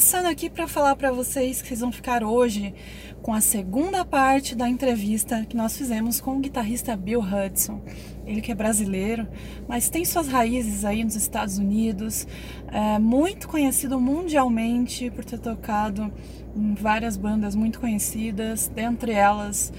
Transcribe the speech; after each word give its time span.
passando 0.00 0.28
aqui 0.28 0.48
para 0.48 0.66
falar 0.66 0.96
para 0.96 1.12
vocês 1.12 1.60
que 1.60 1.68
vocês 1.68 1.80
vão 1.80 1.92
ficar 1.92 2.24
hoje 2.24 2.74
com 3.20 3.34
a 3.34 3.40
segunda 3.42 4.02
parte 4.02 4.54
da 4.54 4.66
entrevista 4.66 5.44
que 5.44 5.54
nós 5.54 5.76
fizemos 5.76 6.22
com 6.22 6.38
o 6.38 6.40
guitarrista 6.40 6.96
Bill 6.96 7.20
Hudson. 7.20 7.82
Ele 8.24 8.40
que 8.40 8.50
é 8.50 8.54
brasileiro, 8.54 9.28
mas 9.68 9.90
tem 9.90 10.02
suas 10.06 10.26
raízes 10.26 10.86
aí 10.86 11.04
nos 11.04 11.16
Estados 11.16 11.58
Unidos, 11.58 12.26
é 12.68 12.98
muito 12.98 13.46
conhecido 13.46 14.00
mundialmente 14.00 15.10
por 15.10 15.22
ter 15.22 15.38
tocado 15.38 16.10
em 16.56 16.72
várias 16.72 17.18
bandas 17.18 17.54
muito 17.54 17.78
conhecidas, 17.78 18.68
dentre 18.74 19.12
elas 19.12 19.70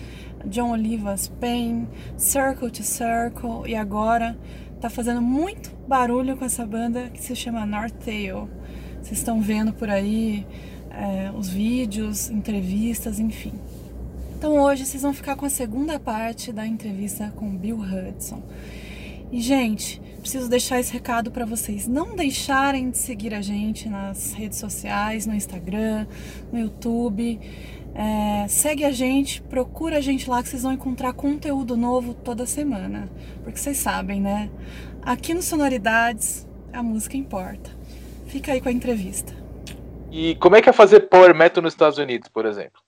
John 0.46 0.70
Oliva's 0.70 1.30
Pain, 1.30 1.88
Circle 2.16 2.70
to 2.70 2.84
Circle 2.84 3.68
e 3.68 3.74
agora 3.74 4.38
tá 4.80 4.88
fazendo 4.88 5.22
muito 5.22 5.76
barulho 5.88 6.38
com 6.38 6.46
essa 6.46 6.64
banda 6.64 7.10
que 7.10 7.20
se 7.20 7.36
chama 7.36 7.66
North 7.66 7.96
Tail. 8.06 8.48
Vocês 9.02 9.20
estão 9.20 9.42
vendo 9.42 9.74
por 9.74 9.90
aí 9.90 10.46
é, 10.90 11.32
os 11.36 11.50
vídeos, 11.50 12.30
entrevistas, 12.30 13.20
enfim. 13.20 13.54
Então 14.38 14.60
hoje 14.60 14.86
vocês 14.86 15.04
vão 15.04 15.14
ficar 15.14 15.36
com 15.36 15.46
a 15.46 15.50
segunda 15.50 16.00
parte 16.00 16.52
da 16.52 16.66
entrevista 16.66 17.32
com 17.36 17.56
Bill 17.56 17.80
Hudson. 17.80 18.42
E 19.32 19.40
gente, 19.40 20.02
preciso 20.20 20.50
deixar 20.50 20.80
esse 20.80 20.92
recado 20.92 21.32
para 21.32 21.46
vocês 21.46 21.88
não 21.88 22.16
deixarem 22.16 22.90
de 22.90 22.98
seguir 22.98 23.34
a 23.34 23.42
gente 23.42 23.88
nas 23.88 24.34
redes 24.34 24.60
sociais, 24.60 25.26
no 25.26 25.34
Instagram, 25.34 26.06
no 26.52 26.60
YouTube. 26.60 27.40
É, 27.94 28.48
segue 28.48 28.84
a 28.84 28.92
gente, 28.92 29.42
procura 29.42 29.98
a 29.98 30.02
gente 30.02 30.30
lá 30.30 30.42
que 30.42 30.50
vocês 30.50 30.64
vão 30.64 30.74
encontrar 30.74 31.14
conteúdo 31.14 31.78
novo 31.78 32.14
toda 32.14 32.46
semana. 32.46 33.10
Porque 33.44 33.60
vocês 33.60 33.78
sabem, 33.78 34.20
né? 34.22 34.50
Aqui 35.02 35.34
no 35.34 35.42
Sonoridades, 35.42 36.48
a 36.74 36.82
música 36.82 37.16
importa. 37.16 37.81
Fica 38.32 38.54
aí 38.54 38.62
com 38.62 38.70
a 38.70 38.72
entrevista. 38.72 39.34
E 40.10 40.36
como 40.36 40.56
é 40.56 40.62
que 40.62 40.70
é 40.70 40.74
fazer 40.74 41.02
power 41.02 41.36
metal 41.36 41.62
nos 41.62 41.74
Estados 41.74 41.98
Unidos, 41.98 42.30
por 42.30 42.46
exemplo? 42.46 42.82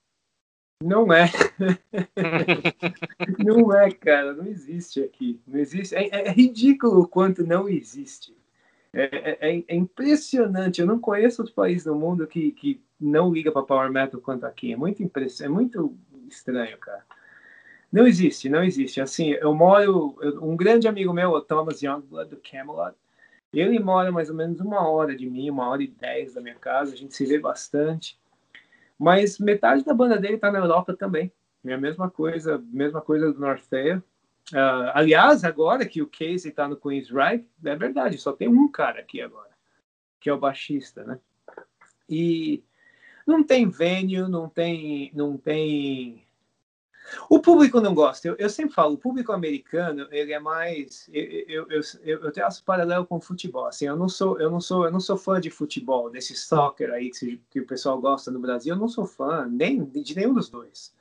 Não 0.82 1.12
é. 1.12 1.30
não 3.44 3.74
é, 3.74 3.90
cara. 3.90 4.32
Não 4.32 4.46
existe 4.46 5.02
aqui. 5.02 5.38
Não 5.46 5.60
existe. 5.60 5.94
É, 5.94 6.28
é 6.28 6.30
ridículo 6.30 7.02
o 7.02 7.06
quanto 7.06 7.46
não 7.46 7.68
existe. 7.68 8.34
É, 8.90 9.38
é, 9.50 9.64
é, 9.68 9.76
impressionante. 9.76 10.80
Eu 10.80 10.86
não 10.86 10.98
conheço 10.98 11.42
outro 11.42 11.54
país 11.54 11.84
no 11.84 11.94
mundo 11.94 12.26
que, 12.26 12.50
que 12.52 12.80
não 12.98 13.30
liga 13.30 13.52
para 13.52 13.62
power 13.62 13.92
metal 13.92 14.22
quanto 14.22 14.46
aqui. 14.46 14.72
É 14.72 14.76
muito 14.76 15.02
impress... 15.02 15.42
é 15.42 15.48
muito 15.48 15.94
estranho, 16.26 16.78
cara. 16.78 17.04
Não 17.92 18.06
existe, 18.06 18.48
não 18.48 18.64
existe. 18.64 18.98
Assim, 18.98 19.32
eu 19.32 19.54
moro. 19.54 20.16
Um 20.40 20.56
grande 20.56 20.88
amigo 20.88 21.12
meu, 21.12 21.32
o 21.32 21.40
Thomas 21.42 21.82
Youngblood 21.82 22.30
do 22.30 22.40
Camelot, 22.40 22.96
ele 23.60 23.78
mora 23.78 24.10
mais 24.10 24.30
ou 24.30 24.36
menos 24.36 24.60
uma 24.60 24.88
hora 24.88 25.14
de 25.16 25.28
mim, 25.28 25.50
uma 25.50 25.68
hora 25.68 25.82
e 25.82 25.88
dez 25.88 26.34
da 26.34 26.40
minha 26.40 26.54
casa. 26.54 26.92
A 26.92 26.96
gente 26.96 27.14
se 27.14 27.24
vê 27.26 27.38
bastante. 27.38 28.18
Mas 28.98 29.38
metade 29.38 29.84
da 29.84 29.92
banda 29.92 30.18
dele 30.18 30.34
está 30.34 30.50
na 30.50 30.58
Europa 30.58 30.94
também. 30.94 31.32
É 31.64 31.72
a 31.72 31.78
mesma 31.78 32.10
coisa, 32.10 32.62
mesma 32.66 33.00
coisa 33.00 33.32
do 33.32 33.40
North 33.40 33.62
Fair. 33.62 34.02
Uh, 34.52 34.92
aliás, 34.92 35.42
agora 35.42 35.86
que 35.86 36.02
o 36.02 36.06
Casey 36.06 36.50
está 36.50 36.68
no 36.68 36.76
Queen's 36.76 37.08
é 37.64 37.76
verdade, 37.76 38.18
só 38.18 38.32
tem 38.32 38.46
um 38.46 38.68
cara 38.70 39.00
aqui 39.00 39.22
agora, 39.22 39.48
que 40.20 40.28
é 40.28 40.32
o 40.34 40.38
baixista, 40.38 41.02
né? 41.02 41.18
E 42.08 42.62
não 43.26 43.42
tem 43.42 43.66
venue, 43.68 44.28
não 44.28 44.48
tem, 44.48 45.10
não 45.14 45.38
tem. 45.38 46.23
O 47.28 47.38
público 47.40 47.80
não 47.80 47.94
gosta. 47.94 48.28
Eu, 48.28 48.36
eu 48.36 48.48
sempre 48.48 48.74
falo, 48.74 48.94
o 48.94 48.98
público 48.98 49.32
americano 49.32 50.08
ele 50.10 50.32
é 50.32 50.38
mais. 50.38 51.08
Eu, 51.12 51.66
eu, 51.68 51.82
eu, 52.02 52.20
eu 52.22 52.32
traço 52.32 52.64
paralelo 52.64 53.06
com 53.06 53.16
o 53.16 53.20
futebol. 53.20 53.66
Assim, 53.66 53.86
eu 53.86 53.96
não 53.96 54.08
sou, 54.08 54.40
eu 54.40 54.50
não 54.50 54.60
sou, 54.60 54.84
eu 54.84 54.90
não 54.90 55.00
sou 55.00 55.16
fã 55.16 55.40
de 55.40 55.50
futebol, 55.50 56.10
desse 56.10 56.34
soccer 56.34 56.90
aí 56.90 57.10
que, 57.10 57.40
que 57.50 57.60
o 57.60 57.66
pessoal 57.66 58.00
gosta 58.00 58.30
no 58.30 58.40
Brasil. 58.40 58.74
Eu 58.74 58.78
não 58.78 58.88
sou 58.88 59.06
fã 59.06 59.46
nem 59.46 59.84
de 59.84 60.16
nenhum 60.16 60.34
dos 60.34 60.48
dois. 60.48 60.94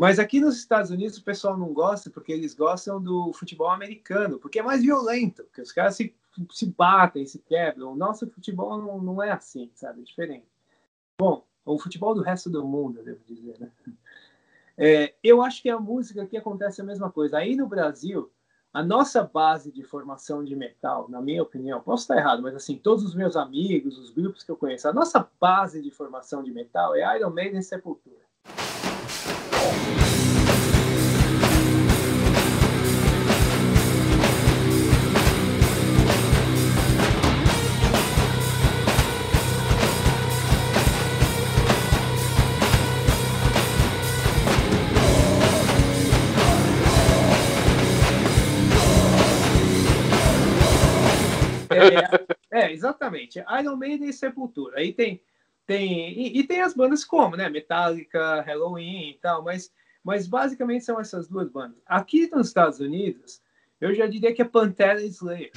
Mas 0.00 0.18
aqui 0.18 0.40
nos 0.40 0.56
Estados 0.56 0.90
Unidos 0.90 1.18
o 1.18 1.24
pessoal 1.24 1.56
não 1.56 1.72
gosta 1.72 2.10
porque 2.10 2.32
eles 2.32 2.52
gostam 2.54 3.00
do 3.00 3.32
futebol 3.32 3.70
americano, 3.70 4.40
porque 4.40 4.58
é 4.58 4.62
mais 4.62 4.82
violento, 4.82 5.44
porque 5.44 5.62
os 5.62 5.70
caras 5.70 5.94
se, 5.94 6.12
se 6.50 6.66
batem, 6.66 7.24
se 7.26 7.38
quebram. 7.38 7.92
O 7.92 7.96
nosso 7.96 8.28
futebol 8.28 8.76
não, 8.76 9.00
não 9.00 9.22
é 9.22 9.30
assim, 9.30 9.70
sabe? 9.74 10.00
É 10.00 10.04
diferente. 10.04 10.46
Bom, 11.18 11.46
o 11.64 11.78
futebol 11.78 12.12
do 12.14 12.22
resto 12.22 12.50
do 12.50 12.66
mundo, 12.66 12.98
eu 12.98 13.04
devo 13.04 13.20
dizer, 13.24 13.58
né? 13.60 13.70
É, 14.76 15.14
eu 15.22 15.42
acho 15.42 15.62
que 15.62 15.70
a 15.70 15.78
música 15.78 16.22
aqui 16.22 16.36
acontece 16.36 16.80
a 16.80 16.84
mesma 16.84 17.10
coisa. 17.10 17.38
Aí 17.38 17.54
no 17.54 17.66
Brasil, 17.66 18.30
a 18.72 18.82
nossa 18.82 19.22
base 19.22 19.70
de 19.70 19.84
formação 19.84 20.44
de 20.44 20.56
metal, 20.56 21.08
na 21.08 21.22
minha 21.22 21.42
opinião, 21.42 21.80
posso 21.80 22.02
estar 22.02 22.16
errado, 22.16 22.42
mas 22.42 22.56
assim, 22.56 22.76
todos 22.76 23.04
os 23.04 23.14
meus 23.14 23.36
amigos, 23.36 23.98
os 23.98 24.10
grupos 24.10 24.42
que 24.42 24.50
eu 24.50 24.56
conheço, 24.56 24.88
a 24.88 24.92
nossa 24.92 25.28
base 25.40 25.80
de 25.80 25.90
formação 25.90 26.42
de 26.42 26.50
metal 26.50 26.94
é 26.94 27.16
Iron 27.16 27.30
Maiden 27.30 27.60
e 27.60 27.62
Sepultura. 27.62 28.24
É, 51.76 52.66
é, 52.66 52.72
exatamente. 52.72 53.42
Iron 53.60 53.76
Maiden 53.76 54.08
e 54.08 54.12
Sepultura. 54.12 54.78
Aí 54.78 54.92
tem 54.92 55.20
tem 55.66 56.12
e, 56.12 56.38
e, 56.40 56.44
tem 56.44 56.60
as 56.60 56.74
bandas 56.74 57.04
como, 57.04 57.36
né, 57.36 57.48
Metallica, 57.48 58.42
Halloween 58.42 59.10
e 59.10 59.18
tal, 59.20 59.42
mas 59.42 59.72
mas 60.02 60.26
basicamente 60.26 60.84
são 60.84 61.00
essas 61.00 61.26
duas 61.28 61.48
bandas. 61.48 61.78
Aqui 61.86 62.28
nos 62.30 62.48
Estados 62.48 62.78
Unidos, 62.78 63.40
eu 63.80 63.94
já 63.94 64.06
diria 64.06 64.34
que 64.34 64.42
é 64.42 64.44
Pantera 64.44 65.00
e 65.00 65.06
Slayer. 65.06 65.50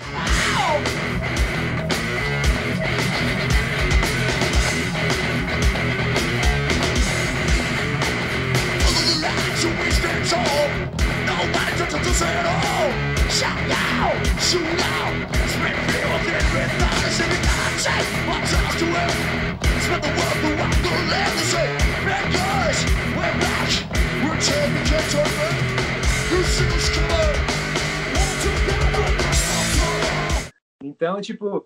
Então, 30.83 31.21
tipo, 31.21 31.65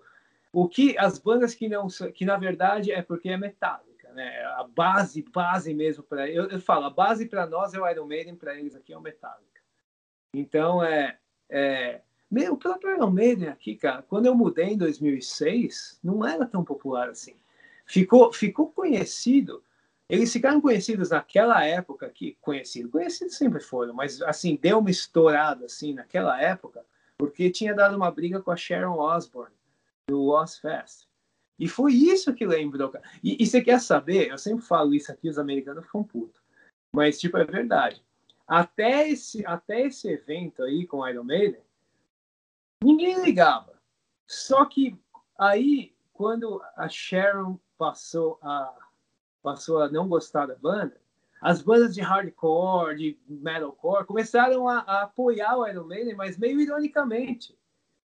o 0.52 0.68
que 0.68 0.96
as 0.98 1.18
bandas 1.18 1.54
que 1.54 1.68
não 1.68 1.88
que 2.14 2.24
na 2.24 2.36
verdade 2.36 2.92
é 2.92 3.02
porque 3.02 3.30
é 3.30 3.36
metálica, 3.36 4.12
né? 4.12 4.44
A 4.56 4.64
base, 4.64 5.24
base 5.32 5.72
mesmo 5.74 6.02
para 6.04 6.28
eu, 6.28 6.48
eu 6.50 6.60
falo, 6.60 6.84
a 6.86 6.90
base 6.90 7.26
para 7.26 7.46
nós 7.46 7.72
é 7.72 7.80
o 7.80 7.88
Iron 7.88 8.06
Maiden, 8.06 8.36
para 8.36 8.54
eles 8.56 8.74
aqui 8.74 8.92
é 8.92 8.98
o 8.98 9.00
Metallica. 9.00 9.60
Então 10.34 10.84
é, 10.84 11.18
é 11.48 12.02
meu, 12.32 12.54
o 12.54 12.56
próprio 12.56 12.94
Iron 12.96 13.10
Maiden 13.10 13.48
aqui, 13.48 13.76
cara, 13.76 14.02
quando 14.02 14.26
eu 14.26 14.34
mudei 14.34 14.70
em 14.70 14.78
2006, 14.78 16.00
não 16.02 16.26
era 16.26 16.46
tão 16.46 16.64
popular 16.64 17.10
assim. 17.10 17.34
Ficou 17.86 18.32
ficou 18.32 18.70
conhecido 18.70 19.62
eles 20.08 20.30
ficaram 20.30 20.60
conhecidos 20.60 21.08
naquela 21.08 21.64
época 21.64 22.10
que 22.10 22.36
conhecido, 22.40 22.90
conhecidos 22.90 23.34
sempre 23.34 23.60
foram, 23.60 23.94
mas 23.94 24.20
assim 24.22 24.56
deu 24.60 24.78
uma 24.78 24.90
estourada 24.90 25.64
assim 25.64 25.94
naquela 25.94 26.38
época 26.40 26.84
porque 27.22 27.50
tinha 27.50 27.72
dado 27.72 27.96
uma 27.96 28.10
briga 28.10 28.42
com 28.42 28.50
a 28.50 28.56
Sharon 28.56 28.98
Osbourne 28.98 29.54
do 30.08 30.28
Ozfest. 30.28 31.06
E 31.56 31.68
foi 31.68 31.92
isso 31.92 32.34
que 32.34 32.44
lembrou. 32.44 32.92
E, 33.22 33.40
e 33.40 33.46
você 33.46 33.62
quer 33.62 33.80
saber? 33.80 34.28
Eu 34.28 34.36
sempre 34.36 34.64
falo 34.64 34.92
isso 34.92 35.12
aqui, 35.12 35.28
os 35.28 35.38
americanos 35.38 35.84
ficam 35.84 36.02
putos. 36.02 36.42
Mas, 36.92 37.20
tipo, 37.20 37.38
é 37.38 37.44
verdade. 37.44 38.04
Até 38.44 39.08
esse, 39.08 39.46
até 39.46 39.82
esse 39.82 40.08
evento 40.08 40.64
aí 40.64 40.84
com 40.84 41.06
Iron 41.08 41.22
Maiden, 41.22 41.60
ninguém 42.82 43.22
ligava. 43.22 43.72
Só 44.26 44.64
que 44.64 44.98
aí, 45.38 45.94
quando 46.12 46.62
a 46.76 46.88
Sharon 46.88 47.58
passou 47.76 48.38
a 48.42 48.74
passou 49.42 49.82
a 49.82 49.90
não 49.90 50.08
gostar 50.08 50.46
da 50.46 50.54
banda, 50.54 50.96
as 51.40 51.60
bandas 51.60 51.92
de 51.92 52.00
hardcore, 52.00 52.96
de 52.96 53.18
metalcore, 53.28 54.06
começaram 54.06 54.68
a, 54.68 54.78
a, 54.78 55.02
apoiar 55.02 55.56
o 55.56 55.66
Iron 55.66 55.84
Maiden, 55.84 56.14
mas 56.14 56.38
meio 56.38 56.60
ironicamente. 56.60 57.58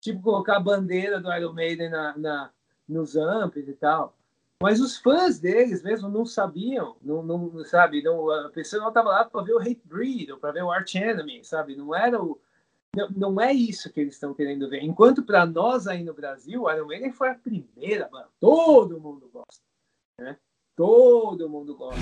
Tipo, 0.01 0.23
colocar 0.23 0.57
a 0.57 0.61
bandeira 0.61 1.21
do 1.21 1.31
Iron 1.31 1.53
Maiden 1.53 1.91
na, 1.91 2.17
na 2.17 2.51
nos 2.89 3.17
amps 3.17 3.69
e 3.69 3.75
tal. 3.75 4.17
Mas 4.63 4.81
os 4.81 4.97
fãs 4.97 5.39
deles 5.39 5.83
mesmo 5.83 6.09
não 6.09 6.25
sabiam, 6.25 6.97
não, 7.03 7.23
não 7.23 7.65
sabe, 7.65 8.03
não, 8.03 8.31
a 8.31 8.49
pessoa 8.49 8.81
não 8.81 8.89
estava 8.89 9.11
lá 9.11 9.25
para 9.25 9.43
ver 9.43 9.53
o 9.53 9.61
Hate 9.61 9.83
Breed 9.85 10.33
ou 10.33 10.39
para 10.39 10.53
ver 10.53 10.65
o 10.65 10.71
Arch 10.71 10.97
Enemy, 10.97 11.45
sabe? 11.45 11.77
Não 11.77 11.95
era 11.95 12.21
o 12.21 12.41
não, 12.95 13.11
não 13.11 13.41
é 13.41 13.53
isso 13.53 13.93
que 13.93 14.01
eles 14.01 14.15
estão 14.15 14.35
querendo 14.35 14.69
ver. 14.69 14.83
Enquanto 14.83 15.23
para 15.23 15.45
nós 15.45 15.87
aí 15.87 16.03
no 16.03 16.15
Brasil, 16.15 16.71
Iron 16.71 16.87
Maiden 16.87 17.13
foi 17.13 17.31
a 17.31 17.35
primeira 17.35 18.09
banda. 18.09 18.29
Todo 18.41 19.01
mundo 19.01 19.29
gosta. 19.33 19.63
Né? 20.19 20.37
Todo 20.75 21.49
mundo 21.49 21.77
gosta. 21.77 22.01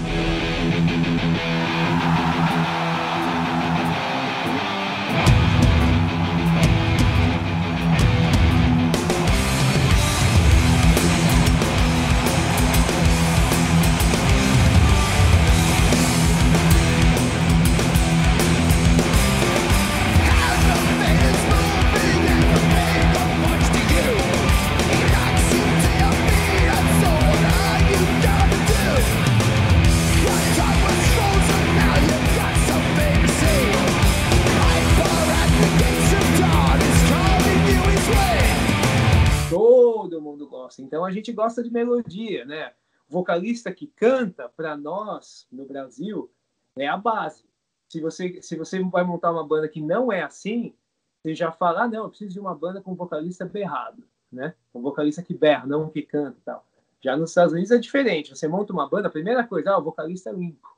Gente 41.27 41.33
gosta 41.33 41.63
de 41.63 41.73
melodia, 41.73 42.45
né? 42.45 42.73
O 43.09 43.13
vocalista 43.13 43.73
que 43.73 43.87
canta, 43.87 44.49
para 44.49 44.77
nós, 44.77 45.47
no 45.51 45.65
Brasil, 45.65 46.31
é 46.77 46.87
a 46.87 46.97
base. 46.97 47.45
Se 47.89 48.01
você, 48.01 48.41
se 48.43 48.57
você 48.57 48.83
vai 48.83 49.05
montar 49.05 49.33
uma 49.33 49.47
banda 49.47 49.69
que 49.69 49.81
não 49.81 50.11
é 50.13 50.23
assim, 50.23 50.75
você 51.21 51.35
já 51.35 51.51
fala, 51.53 51.83
ah, 51.83 51.89
não, 51.89 52.05
eu 52.05 52.09
preciso 52.09 52.33
de 52.33 52.41
uma 52.41 52.55
banda 52.55 52.81
com 52.81 52.93
um 52.93 52.97
vocalista 52.97 53.45
berrado, 53.45 54.03
né? 54.31 54.55
Um 54.75 54.81
vocalista 54.81 55.23
que 55.23 55.35
berra, 55.35 55.67
não 55.67 55.89
que 55.89 56.03
canta 56.03 56.39
e 56.39 56.43
tal. 56.43 56.67
Já 57.01 57.17
nos 57.17 57.31
Estados 57.31 57.53
Unidos 57.53 57.71
é 57.71 57.79
diferente. 57.79 58.35
Você 58.35 58.49
monta 58.49 58.73
uma 58.73 58.89
banda, 58.89 59.09
a 59.09 59.13
primeira 59.13 59.45
coisa, 59.45 59.73
ah, 59.73 59.79
o 59.79 59.85
vocalista 59.85 60.31
é 60.31 60.33
limpo. 60.33 60.77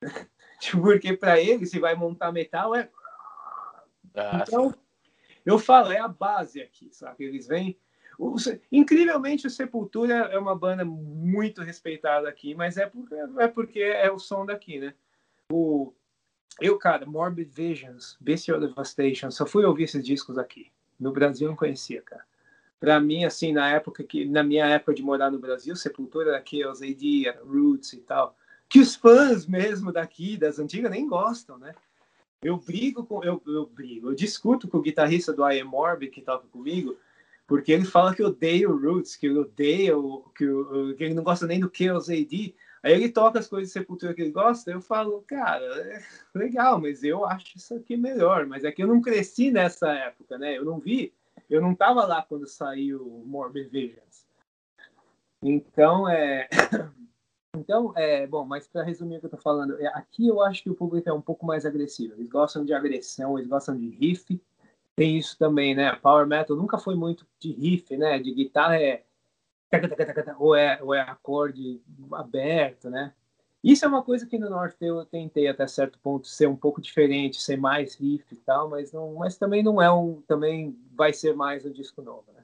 Porque 0.80 1.16
para 1.16 1.40
ele, 1.40 1.66
se 1.66 1.78
vai 1.78 1.94
montar 1.94 2.32
metal, 2.32 2.74
é. 2.74 2.88
Ah, 4.14 4.44
Então, 4.46 4.74
eu 5.44 5.58
falo, 5.58 5.92
é 5.92 5.98
a 5.98 6.08
base 6.08 6.62
aqui, 6.62 6.88
sabe? 6.92 7.24
Eles 7.24 7.46
vêm. 7.46 7.78
Incrivelmente, 8.70 9.46
o 9.46 9.50
Sepultura 9.50 10.14
é 10.14 10.38
uma 10.38 10.54
banda 10.54 10.84
muito 10.84 11.62
respeitada 11.62 12.28
aqui, 12.28 12.54
mas 12.54 12.76
é 12.76 12.86
porque 12.86 13.14
é, 13.38 13.48
porque 13.48 13.80
é 13.80 14.10
o 14.10 14.18
som 14.18 14.46
daqui, 14.46 14.78
né? 14.78 14.94
O, 15.50 15.92
eu, 16.60 16.78
cara, 16.78 17.06
Morbid 17.06 17.50
Visions, 17.50 18.16
Bestial 18.20 18.60
Devastation, 18.60 19.30
só 19.30 19.46
fui 19.46 19.64
ouvir 19.64 19.84
esses 19.84 20.04
discos 20.04 20.38
aqui. 20.38 20.70
No 20.98 21.12
Brasil 21.12 21.48
não 21.48 21.56
conhecia, 21.56 22.02
cara. 22.02 22.24
Pra 22.78 23.00
mim, 23.00 23.24
assim, 23.24 23.52
na 23.52 23.68
época 23.70 24.02
que, 24.02 24.24
na 24.24 24.42
minha 24.42 24.66
época 24.66 24.94
de 24.94 25.02
morar 25.02 25.30
no 25.30 25.38
Brasil, 25.38 25.74
Sepultura 25.76 26.42
Chaos 26.44 26.82
AD, 26.82 27.28
era 27.28 27.42
Roots 27.44 27.92
e 27.92 27.98
tal, 27.98 28.36
que 28.68 28.80
os 28.80 28.94
fãs 28.94 29.46
mesmo 29.46 29.92
daqui, 29.92 30.36
das 30.36 30.58
antigas, 30.58 30.90
nem 30.90 31.06
gostam, 31.06 31.58
né? 31.58 31.74
Eu 32.42 32.56
brigo 32.56 33.04
com, 33.04 33.22
eu, 33.22 33.40
eu 33.46 33.66
brigo, 33.66 34.10
eu 34.10 34.14
discuto 34.14 34.66
com 34.66 34.78
o 34.78 34.82
guitarrista 34.82 35.32
do 35.32 35.48
I 35.48 35.60
Am 35.60 35.68
Morbid 35.68 36.10
que 36.10 36.20
toca 36.20 36.48
comigo, 36.48 36.96
porque 37.46 37.72
ele 37.72 37.84
fala 37.84 38.14
que 38.14 38.22
odeia 38.22 38.68
o 38.68 38.78
Roots, 38.78 39.16
que 39.16 39.26
ele 39.26 39.38
odeia 39.38 39.96
o, 39.96 40.22
que, 40.34 40.46
o, 40.46 40.94
que 40.96 41.04
ele 41.04 41.14
não 41.14 41.22
gosta 41.22 41.46
nem 41.46 41.60
do 41.60 41.70
Chaos 41.72 42.08
AD. 42.08 42.54
Aí 42.82 42.92
ele 42.92 43.08
toca 43.10 43.38
as 43.38 43.46
coisas 43.46 43.68
de 43.68 43.72
Sepultura 43.72 44.14
que 44.14 44.22
ele 44.22 44.32
gosta, 44.32 44.70
eu 44.70 44.80
falo, 44.80 45.22
cara, 45.22 45.64
é 45.64 46.02
legal, 46.34 46.80
mas 46.80 47.04
eu 47.04 47.24
acho 47.24 47.56
isso 47.56 47.74
aqui 47.74 47.96
melhor. 47.96 48.46
Mas 48.46 48.64
é 48.64 48.72
que 48.72 48.82
eu 48.82 48.88
não 48.88 49.00
cresci 49.00 49.50
nessa 49.50 49.92
época, 49.92 50.38
né? 50.38 50.56
Eu 50.56 50.64
não 50.64 50.78
vi, 50.78 51.12
eu 51.48 51.60
não 51.60 51.74
tava 51.74 52.04
lá 52.04 52.22
quando 52.22 52.46
saiu 52.46 53.22
Morbid 53.26 53.68
Visions. 53.68 54.26
Então, 55.42 56.08
é. 56.08 56.48
Então, 57.54 57.92
é, 57.94 58.26
bom, 58.26 58.46
mas 58.46 58.66
para 58.66 58.82
resumir 58.82 59.18
o 59.18 59.20
que 59.20 59.26
eu 59.26 59.30
tô 59.30 59.36
falando, 59.36 59.78
é, 59.78 59.86
aqui 59.88 60.26
eu 60.26 60.40
acho 60.40 60.62
que 60.62 60.70
o 60.70 60.74
público 60.74 61.06
é 61.06 61.12
um 61.12 61.20
pouco 61.20 61.44
mais 61.44 61.66
agressivo. 61.66 62.14
Eles 62.14 62.26
gostam 62.26 62.64
de 62.64 62.72
agressão, 62.72 63.36
eles 63.36 63.46
gostam 63.46 63.76
de 63.76 63.90
riff. 63.90 64.40
Tem 64.94 65.16
isso 65.16 65.38
também, 65.38 65.74
né? 65.74 65.94
Power 65.96 66.26
metal 66.26 66.56
nunca 66.56 66.78
foi 66.78 66.94
muito 66.94 67.26
de 67.38 67.52
riff, 67.52 67.96
né? 67.96 68.18
De 68.18 68.32
guitarra 68.32 68.76
é 68.76 69.02
ou 70.38 70.54
é, 70.54 70.78
ou 70.82 70.94
é 70.94 71.00
acorde 71.00 71.80
aberto, 72.12 72.90
né? 72.90 73.14
Isso 73.64 73.84
é 73.84 73.88
uma 73.88 74.02
coisa 74.02 74.26
que 74.26 74.38
no 74.38 74.50
North 74.50 74.76
eu 74.80 75.04
tentei 75.06 75.46
até 75.48 75.66
certo 75.66 75.98
ponto 76.00 76.26
ser 76.26 76.46
um 76.48 76.56
pouco 76.56 76.80
diferente, 76.80 77.40
ser 77.40 77.56
mais 77.56 77.94
riff 77.94 78.26
e 78.32 78.36
tal, 78.36 78.68
mas 78.68 78.92
não, 78.92 79.14
mas 79.14 79.38
também 79.38 79.62
não 79.62 79.80
é 79.80 79.90
um, 79.90 80.20
também 80.26 80.76
vai 80.94 81.12
ser 81.12 81.34
mais 81.34 81.64
um 81.64 81.70
disco 81.70 82.02
novo, 82.02 82.26
né? 82.34 82.42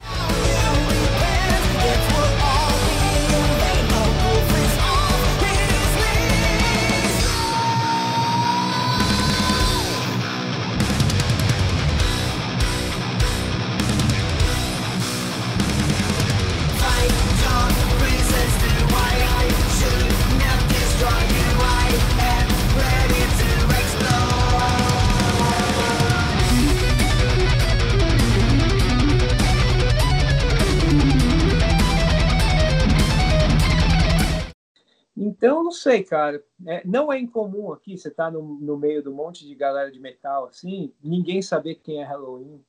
Não 35.69 35.73
sei, 35.73 36.03
cara. 36.03 36.43
É, 36.67 36.83
não 36.87 37.13
é 37.13 37.19
incomum 37.19 37.73
aqui, 37.73 37.99
você 37.99 38.11
tá 38.11 38.31
no, 38.31 38.43
no 38.43 38.79
meio 38.79 39.03
do 39.03 39.13
monte 39.13 39.47
de 39.47 39.55
galera 39.55 39.93
de 39.93 40.01
metal, 40.01 40.47
assim, 40.47 40.95
ninguém 41.03 41.43
saber 41.43 41.75
quem 41.75 42.01
é 42.01 42.05
Halloween. 42.05 42.65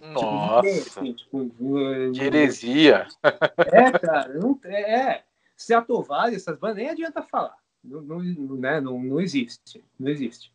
Nossa, 0.00 0.66
assim, 0.68 1.12
tipo, 1.12 1.50
que 2.14 2.20
heresia. 2.20 3.06
É, 3.58 3.92
cara, 3.98 4.32
não, 4.34 4.58
é. 4.64 5.22
Se 5.54 5.74
atovar 5.74 6.32
essas 6.32 6.58
bandas, 6.58 6.78
nem 6.78 6.88
adianta 6.88 7.22
falar. 7.22 7.56
Não, 7.84 8.00
não, 8.00 8.20
né, 8.56 8.80
não, 8.80 8.98
não 8.98 9.20
existe. 9.20 9.84
Não 10.00 10.10
existe. 10.10 10.50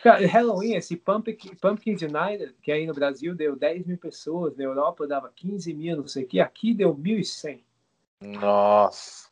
Cara, 0.00 0.24
Halloween, 0.28 0.74
esse 0.74 0.96
Pumpkin, 0.96 1.56
Pumpkins 1.56 2.02
United, 2.02 2.54
que 2.62 2.70
aí 2.70 2.86
no 2.86 2.94
Brasil 2.94 3.34
deu 3.34 3.56
10 3.56 3.84
mil 3.84 3.98
pessoas, 3.98 4.56
na 4.56 4.62
Europa 4.62 5.08
dava 5.08 5.32
15 5.34 5.74
mil, 5.74 5.96
não 5.96 6.06
sei 6.06 6.22
o 6.22 6.26
que, 6.28 6.38
aqui 6.38 6.72
deu 6.72 6.94
1.100. 6.94 7.60
Nossa. 8.20 9.27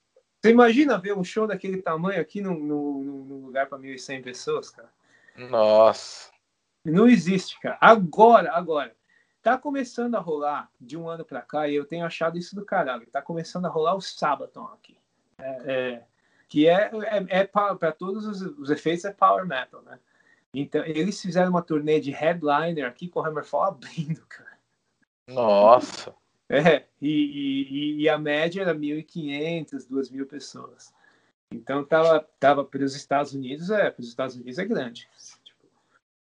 Você 0.46 0.52
imagina 0.52 0.96
ver 0.96 1.12
um 1.12 1.24
show 1.24 1.46
daquele 1.46 1.82
tamanho 1.82 2.20
aqui 2.20 2.40
num, 2.40 2.58
num, 2.58 3.02
num 3.02 3.46
lugar 3.46 3.68
para 3.68 3.78
1.100 3.78 4.22
pessoas, 4.22 4.70
cara? 4.70 4.88
Nossa. 5.36 6.30
Não 6.84 7.08
existe, 7.08 7.58
cara. 7.60 7.76
Agora, 7.80 8.52
agora. 8.52 8.94
Tá 9.42 9.58
começando 9.58 10.14
a 10.14 10.20
rolar 10.20 10.70
de 10.80 10.96
um 10.96 11.08
ano 11.08 11.24
para 11.24 11.40
cá, 11.40 11.68
e 11.68 11.74
eu 11.74 11.84
tenho 11.84 12.04
achado 12.04 12.38
isso 12.38 12.54
do 12.54 12.64
caralho. 12.64 13.06
Tá 13.06 13.22
começando 13.22 13.66
a 13.66 13.68
rolar 13.68 13.94
o 13.94 14.00
Sabaton 14.00 14.64
aqui. 14.74 14.96
É, 15.38 15.62
é, 15.66 16.04
que 16.48 16.68
é, 16.68 16.90
é, 17.04 17.40
é 17.40 17.44
para 17.44 17.92
todos 17.92 18.24
os, 18.26 18.40
os, 18.42 18.70
efeitos 18.70 19.04
é 19.04 19.12
power 19.12 19.46
metal, 19.46 19.82
né? 19.82 19.98
Então, 20.54 20.84
eles 20.84 21.20
fizeram 21.20 21.50
uma 21.50 21.62
turnê 21.62 22.00
de 22.00 22.10
headliner 22.10 22.86
aqui 22.86 23.08
com 23.08 23.20
o 23.20 23.24
Hammerfall 23.24 23.64
abrindo, 23.64 24.24
cara. 24.26 24.58
Nossa. 25.28 26.14
É, 26.48 26.84
e, 27.02 27.08
e, 27.10 28.02
e 28.02 28.08
a 28.08 28.16
média 28.16 28.62
era 28.62 28.74
1.500, 28.74 29.88
2.000 29.88 30.26
pessoas. 30.26 30.94
Então, 31.50 31.84
tava, 31.84 32.26
tava 32.38 32.64
para 32.64 32.84
os 32.84 32.94
Estados 32.94 33.32
Unidos, 33.32 33.70
é, 33.70 33.90
para 33.90 34.00
os 34.00 34.08
Estados 34.08 34.36
Unidos 34.36 34.58
é 34.58 34.64
grande. 34.64 35.08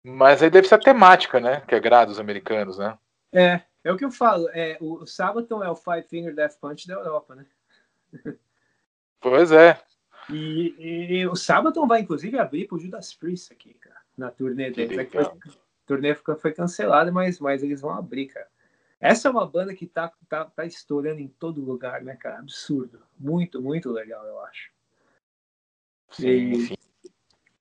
Mas 0.04 0.44
aí 0.44 0.50
deve 0.50 0.68
ser 0.68 0.76
a 0.76 0.80
temática, 0.80 1.40
né? 1.40 1.62
Que 1.62 1.76
agrada 1.76 2.12
os 2.12 2.20
americanos, 2.20 2.78
né? 2.78 2.98
É, 3.32 3.62
é 3.84 3.92
o 3.92 3.98
que 3.98 4.04
eu 4.04 4.12
falo. 4.12 4.50
É, 4.54 4.78
o 4.82 5.06
Sabaton 5.06 5.64
é 5.64 5.70
o 5.70 5.76
Five 5.76 6.04
Finger 6.04 6.36
Death 6.36 6.58
Punch 6.60 6.88
da 6.88 6.96
Europa, 6.96 7.36
né? 7.36 7.46
Pois 9.20 9.54
é. 9.54 9.82
E, 10.30 10.76
e, 11.20 11.28
o 11.28 11.36
Sabaton 11.36 11.88
vai, 11.88 12.02
inclusive, 12.02 12.38
abrir 12.38 12.68
pro 12.68 12.78
Judas 12.78 13.14
Priest 13.14 13.54
aqui, 13.54 13.74
cara, 13.76 14.02
na 14.18 14.30
turnê 14.30 14.70
deles. 14.70 14.98
É 14.98 15.20
a 15.22 15.34
turnê 15.86 16.14
foi 16.16 16.54
cancelada, 16.54 17.12
mas, 17.12 17.40
mas 17.40 17.64
eles 17.64 17.80
vão 17.80 17.92
abrir, 17.92 18.28
cara. 18.28 18.48
Essa 19.04 19.28
é 19.28 19.32
uma 19.32 19.46
banda 19.46 19.76
que 19.76 19.86
tá, 19.86 20.10
tá, 20.30 20.46
tá 20.46 20.66
estourando 20.66 21.20
em 21.20 21.28
todo 21.28 21.62
lugar, 21.62 22.02
né, 22.02 22.16
cara? 22.16 22.40
Absurdo. 22.40 23.02
Muito, 23.20 23.62
muito 23.62 23.92
legal, 23.92 24.26
eu 24.26 24.40
acho. 24.40 24.72
Sim, 26.10 26.30
e, 26.30 26.68
sim. 26.68 26.76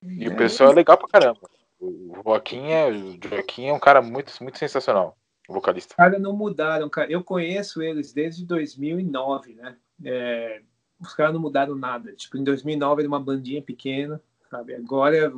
E 0.03 0.25
é, 0.27 0.29
o 0.29 0.37
pessoal 0.37 0.71
é 0.71 0.75
legal 0.77 0.97
pra 0.97 1.09
caramba. 1.09 1.41
O 1.81 2.13
Joaquim 2.23 2.71
é, 2.71 2.89
o 2.89 3.19
Joaquim 3.21 3.67
é 3.67 3.73
um 3.73 3.81
cara 3.81 4.01
muito, 4.01 4.33
muito 4.41 4.57
sensacional, 4.57 5.19
o 5.49 5.55
vocalista. 5.55 5.95
Os 5.95 5.97
caras 5.97 6.23
não 6.23 6.33
mudaram, 6.33 6.89
cara. 6.89 7.11
Eu 7.11 7.25
conheço 7.25 7.83
eles 7.83 8.13
desde 8.13 8.47
2009, 8.47 9.55
né? 9.55 9.77
É, 10.05 10.63
os 11.01 11.13
caras 11.13 11.35
não 11.35 11.41
mudaram 11.41 11.75
nada. 11.75 12.13
Tipo, 12.13 12.39
em 12.39 12.45
2009 12.45 13.03
era 13.03 13.09
uma 13.09 13.19
bandinha 13.19 13.61
pequena, 13.61 14.23
sabe? 14.49 14.77
Agora, 14.77 15.33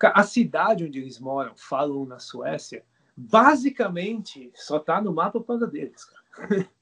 A 0.00 0.24
cidade 0.24 0.84
onde 0.84 0.98
eles 0.98 1.20
moram, 1.20 1.52
falam 1.54 2.04
na 2.04 2.18
Suécia, 2.18 2.84
basicamente 3.16 4.50
só 4.54 4.78
tá 4.78 5.00
no 5.00 5.12
mapa 5.12 5.38
por 5.40 5.46
causa 5.46 5.66
deles, 5.66 6.04
cara. 6.04 6.68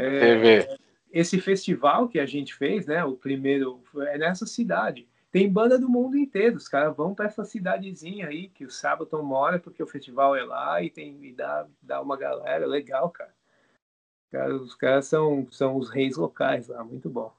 É, 0.00 0.78
esse 1.10 1.40
festival 1.40 2.08
que 2.08 2.20
a 2.20 2.24
gente 2.24 2.54
fez, 2.54 2.86
né? 2.86 3.04
O 3.04 3.16
primeiro 3.16 3.82
é 4.06 4.16
nessa 4.16 4.46
cidade. 4.46 5.08
Tem 5.30 5.52
banda 5.52 5.78
do 5.78 5.88
mundo 5.88 6.16
inteiro. 6.16 6.56
Os 6.56 6.68
caras 6.68 6.96
vão 6.96 7.14
para 7.14 7.26
essa 7.26 7.44
cidadezinha 7.44 8.28
aí 8.28 8.48
que 8.48 8.64
o 8.64 8.70
Sabaton 8.70 9.22
mora, 9.22 9.58
porque 9.58 9.82
o 9.82 9.86
festival 9.88 10.36
é 10.36 10.44
lá 10.44 10.80
e 10.82 10.88
tem 10.88 11.18
e 11.24 11.32
dá, 11.32 11.66
dá 11.82 12.00
uma 12.00 12.16
galera 12.16 12.66
legal, 12.66 13.10
cara. 13.10 13.34
cara 14.30 14.54
os 14.54 14.74
caras 14.74 15.06
são, 15.06 15.48
são 15.50 15.76
os 15.76 15.90
reis 15.90 16.16
locais 16.16 16.68
lá, 16.68 16.84
muito 16.84 17.10
bom. 17.10 17.32